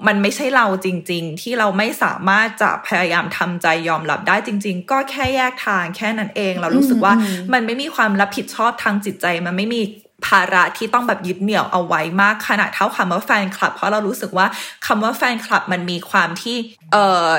[0.07, 9.81] มันไม่ใช่เราจริง ๆ ที่เราไม่สามารถจะพยายามทำใจยอมรับได้จริง ๆ ก็แค่แยกทางแค่นั้นเอง เรารู้สึกว่าอืมมันไม่มีความรับผิดชอบทางจิตใจ มันไม่มี
[10.27, 14.47] ภาระที่ต้องแบบยึดเหนี่ยวเอาไว้มากขนาดเท่าคำว่าแฟนคลับ เพราะเรารู้สึกว่า
[14.85, 16.57] คำว่าแฟนคลับมันมีความที่
[16.91, 17.31] เอ่อ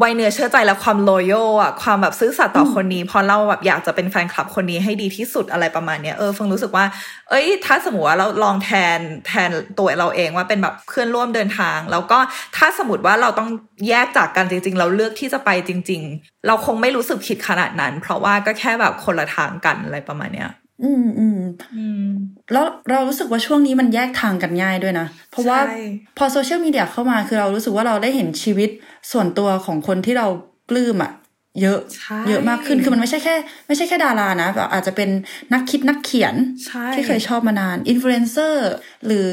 [0.00, 6.84] ไวเนื้อเชื่อใจและความ loyal อะความแบบซื่อสัตย์ต่อคนนี้เพราะเราแบบอยากจะเป็นแฟนคลับคนนี้ให้ดีที่สุดอะไรประมาณเนี้ยเออเฟิงรู้สึกว่า
[7.30, 12.18] เอ้ย ถ้าสมมติว่าเราลองแทนแทนตัวเราเองว่าเป็นแบบเพื่อนร่วมเดินทาง แล้วก็
[12.56, 13.48] ถ้าสมมติว่าเราต้อง
[13.88, 20.50] แยกจากกันจริง ๆ เราเลือกที่จะไปจริง ๆ เราคงไม่รู้สึกผิดขนาดนั้น เพราะว่าก็แค่แบบคนละทางกันอะไรประมาณเนี้ย
[20.84, 21.40] อืมอืม
[21.76, 22.08] อืม
[22.52, 25.74] แล้วเรารู้สึกว่าช่วงนี้มันแยกทางกันง่ายด้วยนะ เพราะว่าใช่
[26.18, 28.70] พอโซเชียลมีเดียเข้ามาคือเรารู้สึกว่าเราได้เห็นชีวิต
[29.12, 30.26] ส่วนตัวของคนที่เรา
[30.68, 31.12] ปลื้มอะ
[31.60, 33.34] เยอะใช่เยอะมากขึ้นคือมันไม่ใช่แค่
[33.66, 35.10] ไม่ใช่แค่ดารานะแบบอาจจะเป็น
[35.52, 36.34] นักคิดนักเขียน
[36.66, 38.70] ใช่ที่เคยชอบมานานอินฟลูเอนเซอร์
[39.06, 39.30] หรือ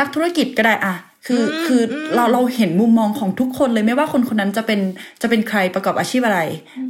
[0.00, 0.94] นักธุรกิจก็ได้อะ
[1.26, 4.80] คืออคืออเราเราเห็นมุมมองของทุกคนเลยไม่ว่าคนคนนั้นจะเป็น
[5.22, 6.40] จะเป็นใครประกอบอาชีพอะไร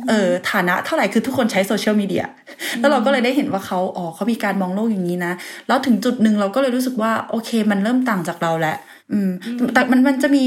[0.08, 2.24] เออฐานะเท่าไหร่คือทุกคนใช้โซเชียลมีเดีย
[2.80, 5.32] แล้วเราก็เลยได้เห็นว่าเขาอ๋อเขามีการมองโลกอย่างนี้นะ
[5.68, 8.76] แล้วถึงจุดหนึ่งเราก็เลยรู้สึกว่า โอเค มันเริ่มต่างจากเราแล้ว
[9.12, 9.30] อืม
[9.74, 10.44] แต่มันมันจะมี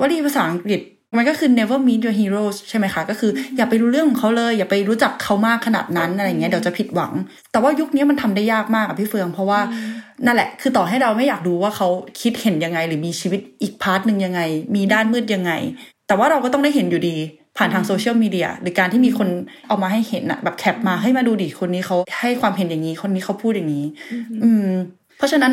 [0.00, 0.80] วลีภาษาอังกฤษ
[1.16, 7.12] มันก็คือ never meet your heroes ใช่ไหมคะ ก็คืออย่าไปรู้เรื่องของเขาเลย อย่าไปรู้จักเขามากขนาดนั้นอะไรเงี้ยเดี๋ยวจะผิดหวัง
[7.52, 9.60] แต่ว่ายุคนี้มันทำได้ยากมากอะพี่เฟือง เพราะว่า
[10.26, 11.88] นั่นแหละ คือต่อให้เราไม่อยากรู้ว่าเขา
[12.20, 14.40] คิดเห็นยังไง หรือมีชีวิตอีก part หนึ่งยังไง
[14.74, 15.52] มีด้านมืดยังไง
[16.06, 17.16] แต่ว่าเราก็ต้องได้เห็นอยู่ดี
[17.56, 19.28] ผ่านทางโซเชียลมีเดียหรือการที่มีคน
[19.68, 23.86] เอามาให้เห็นอะแบบ cap มาให้มาดูดิคนนี้เขาให้ความเห็นอย่างนี้คนนี้เขาพูดอย่างนี้
[24.42, 24.68] อืม
[25.16, 25.52] เพราะฉะนั้น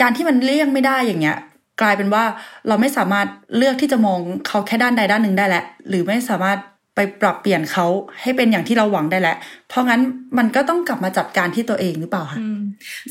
[0.00, 1.36] การที่มันเลี่ยงไม่ได้อย่างเงี้ย
[1.80, 2.24] กลายเป็นว่า
[2.68, 6.58] เราไม่สามารถเลือกที่จะมองเขาแค่ด้านใดด้านหนึ่งได้แล้วหรือไม่สามารถ
[6.94, 7.86] ไปปรับเปลี่ยนเขา
[8.22, 9.36] ให้เป็นอย่างที่เราหวังได้แล้ว
[9.68, 10.00] เพราะงั้น
[10.38, 12.40] มันก็ต้องกลับมาจัดการที่ตัวเองหรือเปล่าคะ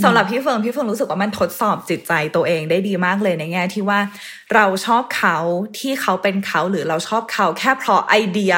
[0.03, 3.99] สำหรับพี่เฟิร์นพี่เฟิร์นรู้สึกว่ามันทดสอบจิตใจตัวเองได้ดีมากเลยในแง่ที่ว่า
[4.55, 5.37] เราชอบเขา
[5.79, 8.55] ที่เขาเป็นเขาหรือเราชอบเขาแค่เพราะไอเดีย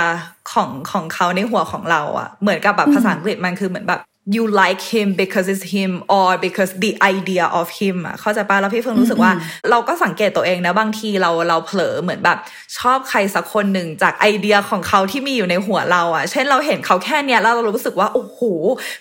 [0.52, 4.02] ของของเขาในหัวของเราอะเหมือนกับแบบภาษาอังกฤษมันคือเหมือนแบบ
[4.36, 9.32] you like him because it's him or because the idea of him อะเข้าใจปะแล้วพี่เฟิร์นรู้สึกว่า
[9.70, 12.38] เราก็สังเกตตัวเองนะบางทีเราเราเผลอเหมือนแบบ
[12.78, 18.40] ชอบใครสักคนหนึ่งจากไอเดียของเขาที่มีอยู่ในหัวเราอะเช่นเราเห็นเขาแค่เนี้ยแล้วเรารู้สึกว่าโอ้โห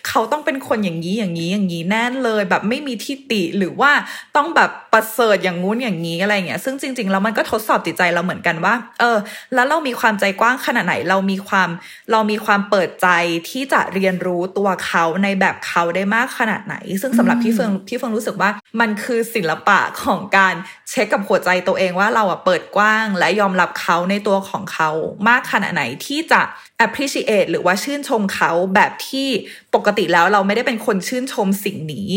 [0.09, 3.91] เขาต้องเป็นคนอย่างนี้อย่างนี้อย่างนี้แน่เลยแบบไม่มีที่ติหรือว่า
[4.37, 9.19] ต้องแบบประเสริฐอย่างงู้นอย่างนี้อะไรเงี้ยซึ่งจริงๆแล้วมันก็ทดสอบจิตใจเราเหมือนกันว่า เออ
[9.55, 11.69] แล้วเรามีความใจกว้างขนาดไหนเรามีความ
[12.13, 13.09] เรามีความเปิดใจ
[13.49, 18.51] ที่จะเรียนรู้ตัวเขาในแบบเขาได้มากขนาดไหน ซึ่งสำหรับพี่เฟิงพี่เฟิงรู้สึกว่า
[18.81, 20.55] มันคือศิลปะของการ
[20.91, 24.91] เช็คกับหัวใจตัวเองว่าเราอะเปิดกว้าง และยอมรับเขาในตัวของเขา
[25.29, 26.41] มากขนาดไหนที่จะ
[26.85, 29.29] appreciate หรือว่าชื่นชมเขาแบบที่
[29.75, 32.11] ปกติแล้วเราไม่ได้เป็นคนชื่นชมสิ่งนี้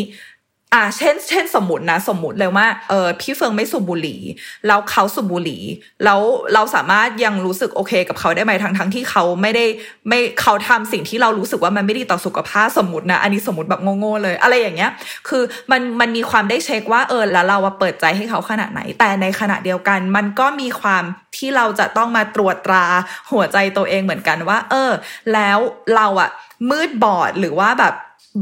[0.74, 4.22] อ่าเช่น เช่น สมมตินะ สมมติเลยว่า เออพี่เฟิงไม่สูบบุหรี่
[4.68, 5.62] แล้วเขาสูบบุหรี่
[6.06, 6.22] แล้ว
[6.54, 9.66] เราสามารถยังรู้สึกโอเค กับเขาได้ไหมทั้งทั้งที่เขาไม่ได้
[10.10, 14.92] ไม่เขาทำสิ่งที่เรารู้สึกว่ามันไม่ดีต่อสุขภาพสมมตินะ อันนี้สมมติแบบโง่ๆเลย อะไรอย่างเงี้ย
[15.28, 21.04] คือมันมันมีความได้เช็คว่าเออแล้วเราเปิดใจให้เขาขนาดไหน แต่ในขณะเดียวกัน มันก็มีความ
[21.38, 22.86] ที่เราจะต้องมาตรวจตรา
[23.32, 24.92] หัวใจตัวเองเหมือนกันว่า เออ
[25.34, 25.60] แล้ว
[25.96, 26.30] เราอะ
[26.70, 27.96] มืดบอดหรือว่าแบบ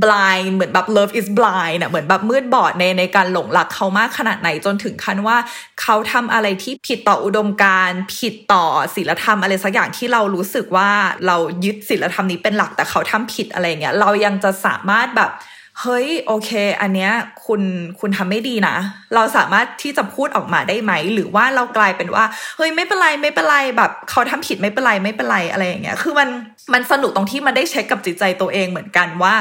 [0.04, 5.38] blind เหมือนแบบ love is blind อะเหมือนแบบมืดบอดในในการหลงรักเขามากขนาดไหนจนถึงขั้นว่า
[5.82, 10.90] เขาทำอะไรที่ผิดต่ออุดมการผิดต่อศีลธรรมอะไรสักอย่างที่เรารู้สึกว่า
[11.28, 15.32] เรายึดศีลธรรมนี้เป็นหลักแต่เขาทำผิดอะไรเงี้ยเรายังจะสามารถแบบ
[15.84, 17.12] เฮ้ยโอเค อันเนี้ย
[17.46, 17.62] คุณ
[18.00, 18.76] คุณทำไม่ดีนะ
[19.16, 22.26] เราสามารถที่จะพูดออกมาได้ไหม หรือว่าเรากลายเป็นว่า
[22.58, 26.30] เฮ้ยไม่เป็นไรไม่เป็นไรแบบเขาทำผิดไม่เป็นไรไม่เป็นไรอะไรอย่างเงี้ย คือมัน
[26.74, 29.34] มันสนุกตรงที่มันได้เช็คกับจิตใจตัวเองเหมือนกันว่า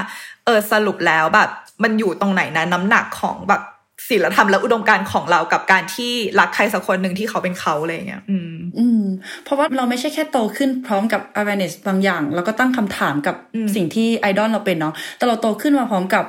[0.49, 1.51] เออสรุปแล้วแบบ
[1.83, 3.63] มันอยู่ตรงไหนนะน้ำหนักของแบบ
[4.09, 9.03] ศีลธรรมและอุดมการณ์ของเรากับการที่รักใครสักคนหนึ่งที่เขาเป็นเขาอะไรอย่างเงี้ย อืม อืม
[9.45, 16.25] เพราะว่าเราไม่ใช่แค่โตขึ้นพร้อมกับ awareness บางอย่าง แล้วก็ตั้งคำถามกับอืมสิ่งที่ไอดอลเราเป็นเนาะ แต่เราโตขึ้นมาพร้อมกับ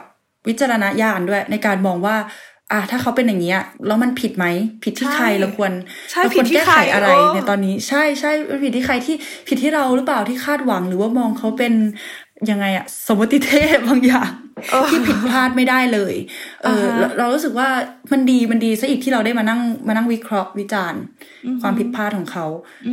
[0.48, 2.18] วิจารณญาณด้วย ในการมองว่า
[2.74, 4.46] อะถ้าเขาเป็นอย่างเงี้ยแล้วมันผิดไหม
[4.84, 5.72] ผิดที่ใครเราควร
[6.12, 8.32] ใช่เราผิควดรที่แก้ใครไขอะไรเออในตอนนี้ ใช่ใช่
[8.64, 9.16] ผิดที่ใครที่
[9.48, 11.74] ผิดที่เราหรือเปล่าที่คาดหวัง หรือว่ามองเขาเป็น
[12.50, 14.32] ยังไงอะสมมติเทพบางอย่าง
[14.72, 16.14] เออที่ผิดพลาดไม่ได้เลย
[16.64, 17.68] เอออ่าฮะเราเรารู้สึกว่า
[18.12, 21.02] มันดีมันดีซะอีกที่เราได้มานั่งมานั่งวิเคราะห์วิจารณ์
[21.62, 22.46] ความผิดพลาดของเขา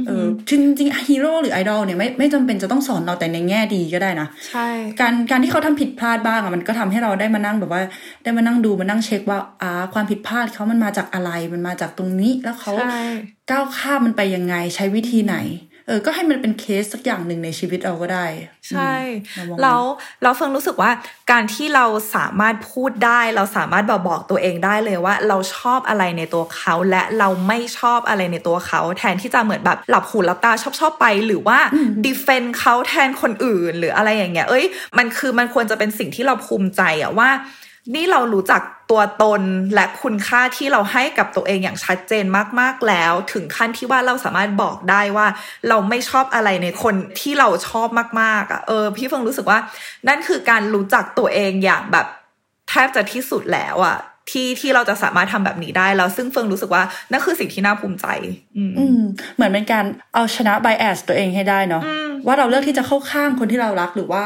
[0.06, 4.68] เออจริงจริงฮีโร่หรือไอดอลเนี่ยไม่ไม่จำเป็นจะต้องสอนเราแต่ในแง่ดีก็ได้นะใช่
[5.00, 7.82] การการที่เขาทำผิดพลาดบ้างอะมันก็ทำให้เราได้มานั่งแบบว่า
[8.22, 13.02] ได้มานั่งดูมานั่งเช็คว่าอ่าความผิดพลาดเขามันมาจากอะไรมันมาจากตรงนี้แล้วเขาใช่
[13.50, 15.36] ก้าวข้ามมันไปยังไงใช้วิธีไหน
[15.86, 18.26] เออก็ให้มันเป็นเคสสักอย่างหนึ่งในชีวิตเราก็ได้
[18.68, 18.94] ใช่
[19.36, 19.80] อืมแล้ว
[20.22, 20.90] เราเฟิงรู้สึกว่า
[21.30, 31.58] การที่เราสามารถพูดได้ เราสามารถบอกบอกตัวเองได้เลยว่า เราชอบอะไรในตัวเขาและเราไม่ชอบอะไรในตัวเขา แทนที่จะเหมือนแบบหลับหูหลับตาชอบชอบไปหรือว่า
[32.06, 34.64] defend เขาแทนคนอื่นหรืออะไรอย่างเงี้ย เอ้ย
[34.98, 37.30] มันคือมันควรจะเป็นสิ่งที่เราภูมิใจอะว่า
[37.94, 39.42] นี่เรารู้จักตัวตน
[39.74, 42.24] และคุณค่าที่เราให้กับตัวเองอย่างชัดเจน
[42.60, 45.26] มากๆแล้ว ถึงขั้นที่ว่าเราสามารถบอกได้ว่า
[45.68, 47.88] เราไม่ชอบอะไรในคนที่เราชอบ
[48.20, 49.58] มากๆอะเออ พี่เฟิงรู้สึกว่า
[50.08, 52.06] นั่นคือการรู้จักตัวเองอย่างแบบ
[52.68, 53.96] แทบจะที่สุดแล้วอะ
[54.30, 58.06] ที่ที่เราจะสามารถทำแบบนี้ได้แล้วซึ่งเฟิงรู้สึกว่านั่นคือสิ่งที่น่าภูมิใจ
[58.56, 59.00] อืมอืม
[59.34, 64.24] เหมือนเป็นการเอาชนะ bias ตัวเองให้ได้เนาะอืมว่าเราเลือกที่จะเข้าข้างคนที่เรารักหรือว่า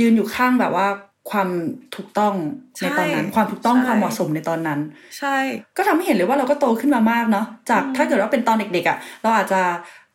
[0.00, 0.88] ยืนอยู่ข้างแบบว่า
[1.30, 1.48] ความ
[1.96, 2.34] ถูกต้อง
[2.80, 4.80] ในตอนนั้นใช่ความถูกต้องใช่ความเหมาะสมในตอนนั้น
[5.18, 5.36] ใช่
[5.76, 9.60] ก็ทำให้เห็นเลยว่าเราก็โตขึ้นมามากเนาะจากถ้าเกิดว่าเป็นตอนเด็กๆอะ่ะ เราอาจจะ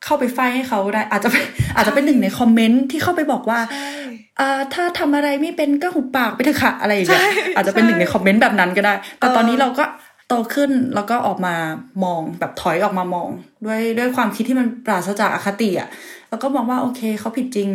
[0.05, 1.43] เข้าไปไฟให้เขาได้ อาจจะเป็น
[1.75, 3.91] อาจจะเป็นหนึ่งในคอมเมนต์ที่เข้าไปบอกว่าใช่
[4.39, 9.85] อ่าถ้าทำอะไรไม่เป็นก็หุบปากไปเถอะค่ะอะไรอย่างเงี้ยใช่อาจจะเป็นหนึ่งในคอมเมนต์แบบนั้นก็ได้ แต่ตอนนี้เออเราก็
[10.27, 11.55] โตขึ้นแล้วก็ออกมา
[12.03, 13.29] มองแบบถอยออกมามอง
[13.65, 15.87] ด้วยด้วยความคิดที่มันปราศจากอคติอะ
[16.29, 17.69] แล้วก็มองว่าโอเคเขาผิดจริง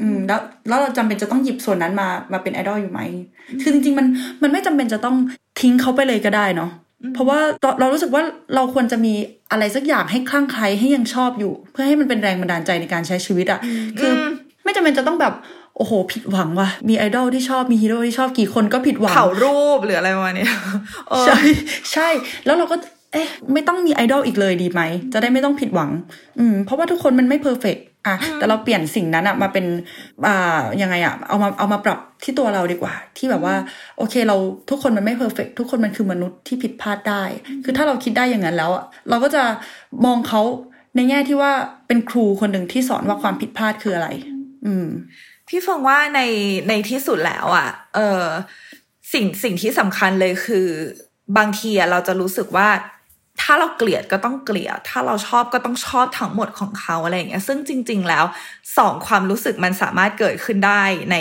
[0.00, 3.00] อืมแล้วแล้วเราจำเป็นจะต้องหยิบส่วนนั้นมามาเป็นไอดอลอยู่ไหม
[3.62, 4.06] คือจริงๆมัน
[4.42, 5.16] มันไม่จำเป็นจะต้อง
[5.60, 6.70] ทิ้งเขาไปเลยก็ได้เนาะ
[7.14, 8.22] เพราะว่าเราเรารู้สึกว่า
[8.54, 9.14] เราควรจะมี
[9.50, 13.60] อะไรสักอย่างให้คลั่งไคล้ให้ยังชอบอยู่ เพื่อให้มันเป็นแรงบันดาลใจในการใช้ชีวิตอะ่ะ
[13.98, 14.20] คืออ
[14.64, 15.34] ไม่จำเป็นจะต้องแบบ
[15.76, 20.46] โอ้โห ผิดหวังว่ะมีไอดอลที่ชอบมีฮีโร่ที่ชอบกี่คนก็ผิดหวังเผารูปหรืออะไรประมาณเนี้ย
[21.10, 21.38] เออใช่
[21.92, 22.08] ใช่
[22.46, 22.76] แล้วเราก็
[23.12, 24.80] เอ๊ะ ไม่ต้องมีไอดอลอีกเลยดีไหม
[25.12, 25.90] จะได้ไม่ต้องผิดหวัง
[26.38, 29.66] อืมเพราะว่าทุกคนมันไม่ perfect อะแต่เราเปลี่ยนสิ่งนั้นอะมาเป็น
[30.26, 33.54] อ่ายังไงอะเอามาเอามาปรับที่ตัวเราดีกว่า ที่แบบว่า
[33.98, 34.36] โอเคเรา
[34.70, 37.22] ทุกคนมันไม่เพอร์เฟกทุกคนมันคือมนุษย์ที่ผิดพลาดได้
[37.64, 39.42] คือถ้าเราคิดได้อย่างนั้นแล้วอะเราก็จะ
[40.04, 40.42] มองเขา
[40.96, 41.52] ในแง่ที่ว่า
[41.86, 44.08] เป็นครูคนหนึ่งที่สอนว่าความผิดพลาดคืออะไร
[44.66, 44.86] อืม
[45.48, 46.20] พี่ฟงว่าใน
[46.68, 48.24] ในที่สุดแล้วอะเออ
[49.12, 50.66] สิ่งสิ่งที่สำคัญเลยคือ
[51.38, 52.68] บางทีอะเราจะรู้สึกว่า
[53.42, 58.24] ถ้าเราเกลียดก็ต้องเกลียด ถ้าเราชอบก็ต้องชอบทั้งหมดของเขาอะไรอย่างเงี้ย ซึ่งจริง ๆ แล้ว
[58.78, 61.16] สองความรู้สึกมันสามารถเกิดขึ้นได้ใน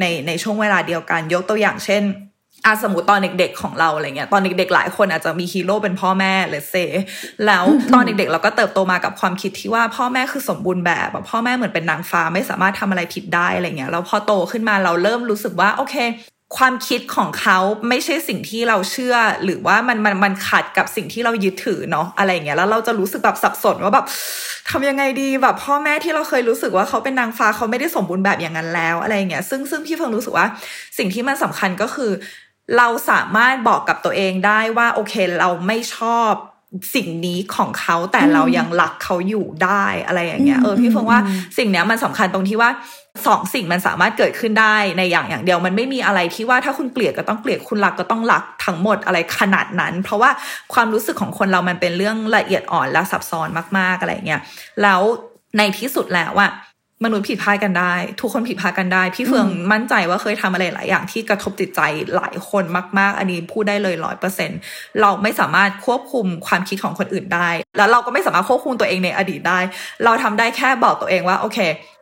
[0.00, 2.04] ในในช่วงเวลาเดียวกัน ยกตัวอย่างเช่น
[2.66, 6.74] อาสมมติตอนเด็กๆของเราอะไรเงี้ยตอนเด็กๆหลายคนอาจจะมีฮีโร่เป็นพ่อแม่เลยเซ
[7.46, 15.96] แล้วตอนเด็กๆเราก็เติบโตมากับความคิดที่ว่าพ่อแม่คือสมบูรณ์แบบอะพ่อแม่เหมือนเป็นนางฟ้าไม่สามารถทำอะไรผิดได้อะไรเงี้ยแล้วพอโตขึ้นมาเราเริ่มรู้สึกว่าโอเค
[16.56, 24.06] ความคิดของเขาไม่ใช่สิ่งที่เราเชื่อ หรือว่ามันมันมันขัดกับสิ่งที่เรายึดถือเนาะอะไรอย่างเงี้ยแล้วเราจะรู้สึกแบบสับสนว่าแบบ
[24.70, 30.46] ทำยังไงดีแบบพ่อแม่ที่เราเคยรู้สึกว่าเขาเป็นนางฟ้าเขาไม่ได้สมบูรณ์แบบอย่างนั้นแล้วอะไรอย่างเงี้ยซึ่งซึ่งพี่เฟิงรู้สึกว่า
[30.98, 32.10] สิ่งที่มันสำคัญก็คือ
[32.76, 36.32] เราสามารถบอกกับตัวเองได้ว่าโอเค เราไม่ชอบ
[36.94, 41.20] สิ่งนี้ของเขาแต่เรายังรักเขาอยู่ได้อะไรอย่างเงี้ยเออพี่เฟิงว่า
[41.58, 42.70] สิ่งเนี้ยมันสำคัญตรงที่ว่า
[43.26, 50.30] สองสิ่งมันสามารถเกิดขึ้นได้ในอย่างอย่างเดียวมันไม่มีอะไรที่ว่าถ้าคุณเกลียดก็ต้องเกลียดคุณรักก็ต้องรักทั้งหมดอะไรขนาดนั้น เพราะว่า
[50.74, 54.40] ความรู้สึกของคนเรามันเป็นเรื่องละเอียดอ่อนและซับซ้อนมากๆอะไรเงี้ย
[54.82, 55.00] แล้ว
[55.58, 56.50] ในที่สุดแล้วอะ
[57.04, 61.80] มนุษย์ผิดพลาดกันได้ ทุกคนผิดพลาดกันได้ พี่เฟืองมั่นใจว่าเคยทำอะไรหลายอย่างที่กระทบจิตใจ
[62.16, 62.64] หลายคน
[62.98, 64.50] มาก ๆ อันนี้พูดได้เลยร้อยเปอร์เซ็น
[65.00, 69.60] เราไม่สามารถควบคุมความคิดของคนอื่นได้ แล้วเราก็ไม่สามารถควบคุมตัวเองในอดีตได้
[70.04, 71.58] เราทำได้แค่บอกตัวเองว่าโอเค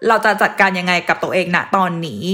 [0.08, 2.24] เราจะจัดการยังไงกับตัวเองณตอนนี้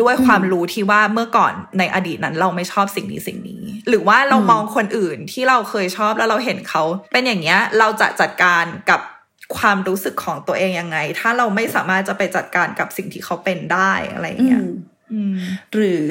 [0.00, 9.00] ด้วยความรู้ที่ว่าเมื่อก่อนในอดีตนั้นเราไม่ชอบสิ่งนี้สิ่งนี้ หรือว่าเรามองคนอื่นที่เราเคยชอบแล้วเราเห็นเขา เป็นอย่างเงี้ยเราจะจัดการกับ
[9.56, 14.64] ความรู้สึกของตัวเองยังไง ถ้าเราไม่สามารถจะไปจัดการกับสิ่งที่เขาเป็นได้อะไรอย่างเงี้ย
[15.12, 15.34] อืม
[15.74, 16.04] หรือ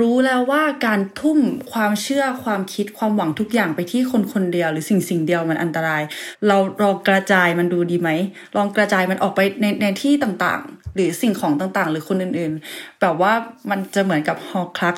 [0.00, 1.38] รู้แล้วว่าการทุ่ม
[1.72, 6.02] ความเชื่อความคิดความหวังทุกอย่างไปที่คนคนเดียว หรือสิ่งสิ่งเดียวมันอันตราย
[6.48, 8.10] เราลองกระจายมันดูดีไหม
[8.56, 13.32] ลองกระจายมันออกไปในในที่ต่างๆ หรือสิ่งของต่างๆ หรือคนอื่นๆ แบบว่า
[13.70, 14.94] มันจะเหมือนกับฮอคลัก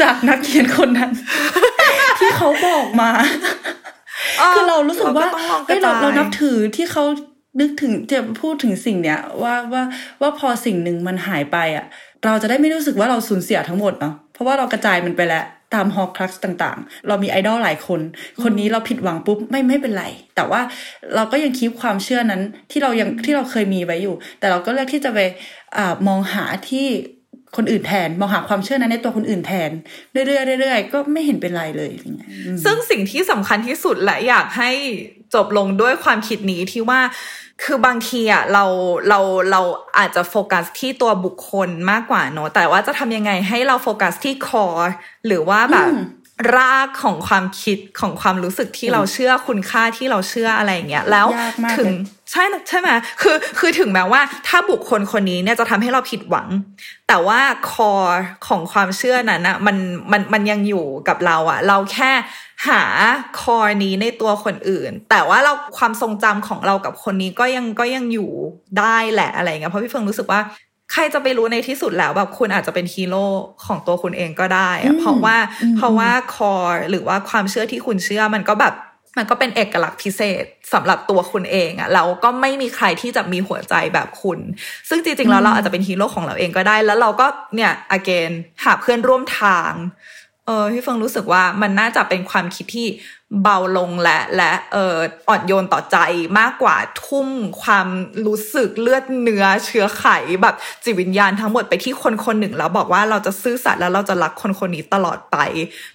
[0.00, 1.10] จากนักเขียนคนนั้น
[2.18, 3.10] ที่เขาบอกมา
[4.54, 7.04] คือเรารู้สึกว่าเราก็ต้องลองกระเฮ้ยเราจายเรานับถือที่เขา
[7.60, 9.82] นึกถึงจะพูดถึงสิ่งเนี้ยว่าว่า
[10.20, 11.86] ว่าพอสิ่งหนึ่งมันหายไปอะ
[12.24, 18.00] เราจะได้ไม่รู้สึกว่าเราสูญเสียทั้งหมดเนาะเพราะว่าเรากระจายมันไปแล้วตามฮอคลักซ์ต่างๆ เรามีไอดอลหลายคน
[18.42, 20.04] คนนี้เราผิดหวังปุ๊บไม่ไม่เป็นไร
[20.36, 20.60] แต่ว่า
[21.14, 25.18] เราก็ยังคีบความเชื่อนั้นที่เรายังที่เราเคยมีไว้อยู่ แต่เราก็เลือกที่จะไป
[25.76, 26.86] อามองหาที่
[27.56, 29.70] คนอื่นแทนมองหาความเชื่อนั้นในตัวคนอื่นแทน
[30.12, 34.70] เรื่อยๆเรื่อยๆก็ไม่เห็นเป็นไรเลยอย่างเงี้ยอืมซึ่งสิ่งที่สำคัญที่สุดและอยากให้
[35.34, 37.00] จบลงด้วยความคิดนี้ที่ว่า
[37.64, 38.64] คือบางทีอะเรา
[39.08, 39.60] เราเรา
[39.98, 44.66] อาจจะโฟกัสที่ตัวบุคคลมากกว่าเนอะแต่ว่าจะทำยังไงให้เราโฟกัสที่คอ
[45.26, 46.00] หรือว่าแบบอืม
[46.56, 52.88] รากของความคิดของความรู้สึกที่เราเชื่อคุณค่าที่เราเชื่ออะไรอย่างเงี้ยแล้วยากมากถึงเลยใช่ใช่ไหม
[53.22, 56.48] คือคือถึงแม้ว่า ถ้าบุคคลคนนี้เนี่ยจะทำให้เราผิดหวัง
[57.08, 57.92] แต่ว่าคอ
[58.46, 59.76] ของความเชื่อนั้นนะมัน
[60.12, 62.12] มันมันยังอยู่กับเราอะเราแค่
[62.68, 62.82] หา
[63.40, 68.30] คอนี้ในตัวคนอื่น แต่ว่าเราความทรงจำของเรากับคนนี้ก็ยังก็ยังอยู่
[68.78, 70.40] ได้แหละอะไรเงี้ยเพราะพี่เฟิงรู้สึกว่า
[70.92, 73.24] ใครจะไปรู้ในที่สุดแล้วแบบคุณอาจจะเป็นฮีโร่
[73.66, 75.36] ของตัวคุณเองก็ได้อะเพราะว่า
[75.76, 76.52] เพราะว่าคอ
[76.90, 78.74] หรือว่าความเชื่อที่คุณเชื่อมันก็แบบ
[79.18, 84.38] มันก็เป็นเอกลักษณ์พิเศษสำหรับตัวคุณเองอะแล้วก็ไม่มีใครที่จะมีหัวใจแบบคุณ
[84.88, 88.32] ซึ่งจริงๆแล้วเราอาจจะเป็นฮีโร่ของเราเองก็ได้ แล้วเราก็เนี่ย again
[88.64, 89.72] หาเพื่อนร่วมทาง
[90.48, 92.88] เออพี่เฟิงรู้สึกว่ามันน่าจะเป็นความคิดที่
[93.42, 94.96] เบาลงและและเออ
[95.28, 95.96] อ่อนโยนต่อใจ
[96.38, 97.28] มากกว่าทุ่ม
[97.62, 97.88] ความ
[98.26, 100.06] รู้สึกเลือดเนื้อเชื้อไข
[100.42, 105.36] แบบจิตวิญญาณทั้งหมดไปที่คนคนหนึ่งแล้วบอกว่าเราจะซื่อสัตย์แล้วเราจะรักคนคนนี้ตลอดไป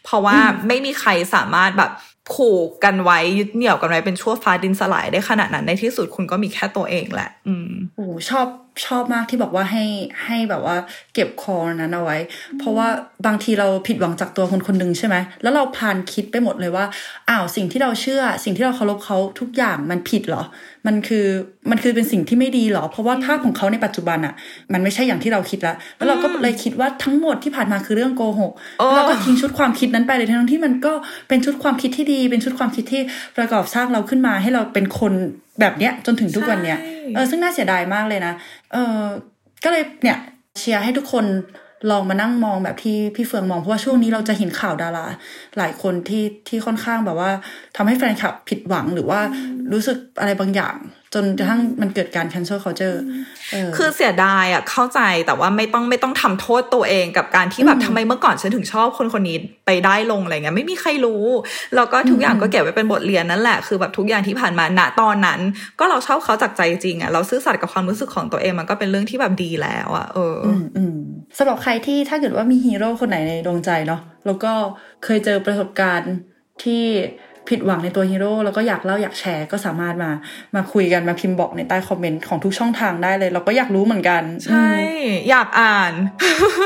[0.03, 0.37] เพราะว่า
[0.67, 1.91] ไม่มีใครสามารถแบบ
[2.33, 8.47] ผูกกันไว้ยึดเหนี่ยวกันไว้เป็นชั่วฟ้าดินสลายได้ขนาดนั้นในที่สุดคุณก็มีแค่ตัวเองแหละ อืมโอ้ชอบ
[8.86, 9.86] ชอบมากที่บอกว่าให้
[10.25, 10.75] ให้แบบว่า
[11.13, 12.17] เก็บคอนั้นเอาไว้
[12.59, 12.88] เพราะว่า
[13.25, 16.86] บางทีเราผิดหวังจากตัวคนคนหนึ่งใช่ไหมแล้วเราพานคิดไปหมดเลยว่า
[17.29, 20.43] อ้าวสิ่งที่เราเชื่อ สิ่งที่เราเคารพเขาทุกอย่างมันผิดเหรอ
[20.88, 21.25] มันคือ
[21.69, 24.33] มันคือเป็นสิ่งที่ไม่ดีเหรอ เพราะว่าภาพของเขาในปัจจุบันอะ
[24.73, 30.93] มันไม่ใช่อย่างที่เราคิดแล้วแล้วเราก็เลยคิดว่าทั้งหมดที่ผ่านมาคือเรื่องโกหกโอ้แล้วเราก็ทิ้งชุดความคิดนั้นไปเลยทั้งที่มันก็
[31.27, 33.01] เป็นชุดความคิดที่ดี เป็นชุดความคิดที่
[33.38, 35.13] ประกอบสร้างเราขึ้นมาให้เราเป็นคน
[35.62, 38.33] แบบเนี้ยจนถึงทุกวันเนี้ยใช่เออซึ่งน่าเสียดายมากเลยนะ
[38.73, 39.05] เออ
[39.63, 40.19] ก็เลยเนี่ย
[40.57, 41.25] เชียร์ให้ทุกคน
[41.91, 45.05] ลองมานั่งมองแบบที่พี่เฟืองมองเพราะว่าช่วงนี้เราจะเห็นข่าวดารา
[45.57, 47.31] หลายคนที่ที่ค่อนข้างแบบว่า
[47.75, 49.19] ทำให้แฟนคลับผิดหวังหรือว่า
[49.71, 50.75] รู้สึกอะไรบางอย่าง
[51.13, 52.97] จนกระทั่งมันเกิดการ cancel culture
[53.52, 61.23] เออคือเสียดายอะเข้าใจแต่ว่าไม่ต้องไม่ต้องทำโทษตัวเองกับการที่แบบอืมทำไมเมื่อก่อนฉันถึงชอบคนคนนี้ไปได้ลงอะไรเงี้ยไม่มีใครรู้
[61.76, 65.39] แล้วก็ทุกอย่างก็เก็บไว้เป็นบทเรียนนั่นแหละคือแบบทุกอย่างที่ผ่านมาณตอนนั้น
[65.80, 70.95] ก็เราชอบเขาจากใจจริงอะเราซื่อสัตย์กับความรู้สึกของตัวเองมันก็เป็นเรื่องที่แบบดีแล้วอะเออออืมอืม
[71.38, 74.54] สำหรับใครที่ถ้าเกิดว่ามีฮีโร่คนไหนในดวงใจเนาะแล้วก็
[75.04, 76.13] เคยเจอประสบการณ์
[76.63, 76.84] ที่
[77.49, 80.12] ผิดหวังในตัวฮีโร่แล้วก็อยากเล่าอยากแชร์ก็สามารถมา
[80.56, 84.67] มาคุยกันมาพิมพ์บอกในใต้คอมเมนต์ของทุกช่องทางได้เลย เราก็อยากรู้เหมือนกัน ใช่
[85.29, 85.93] อยากอ่าน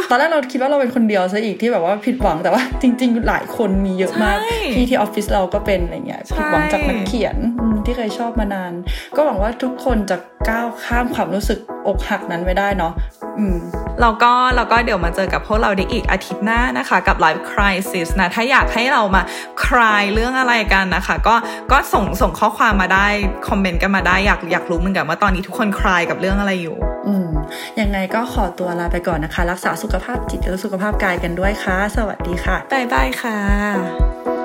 [0.10, 8.74] ตอนแรกเราคิดว่าเราเป็นคนเดียวซะอีกที่แบบว่าผิดหวังแต่ว่าจริง ๆ หลายคนมีเยอะมากใช่ที่ที่ออฟฟิศเราก็เป็นอะไรเงี้ยใช่ผิดหวังจากนักเขียนอืม ที่เคยชอบมานาน
[9.16, 10.18] ก็หวังว่าทุกคนจะ
[10.50, 12.94] ก้าวข้ามความรู้สึกอกหักนั้นไปได้เนาะ
[13.40, 13.60] อืม
[14.02, 19.22] แล้วก็แล้วก็เดี๋ยวมาเจอกับพวกเราได้อีกอาทิตย์หน้านะคะ กับ Live Crisis นะ ถ้าอยากให้เรามา
[19.66, 21.36] คลายเรื่องอะไรกันนะคะ ก็
[21.72, 23.08] ก็ส่งส่งข้อความมาได้
[23.48, 26.76] คอมเมนต์กันมาได้อยากอยากรู้เหมือนกันว่าตอนนี้ทุกคนคลายกับเรื่องอะไรอยู่
[27.08, 27.28] อืม
[27.80, 34.37] ยังไงก็ขอตัวลาไปก่อนนะคะ รักษาสุขภาพจิตและสุขภาพกายกันด้วยค่ะ สวัสดีค่ะบายบายค่ะ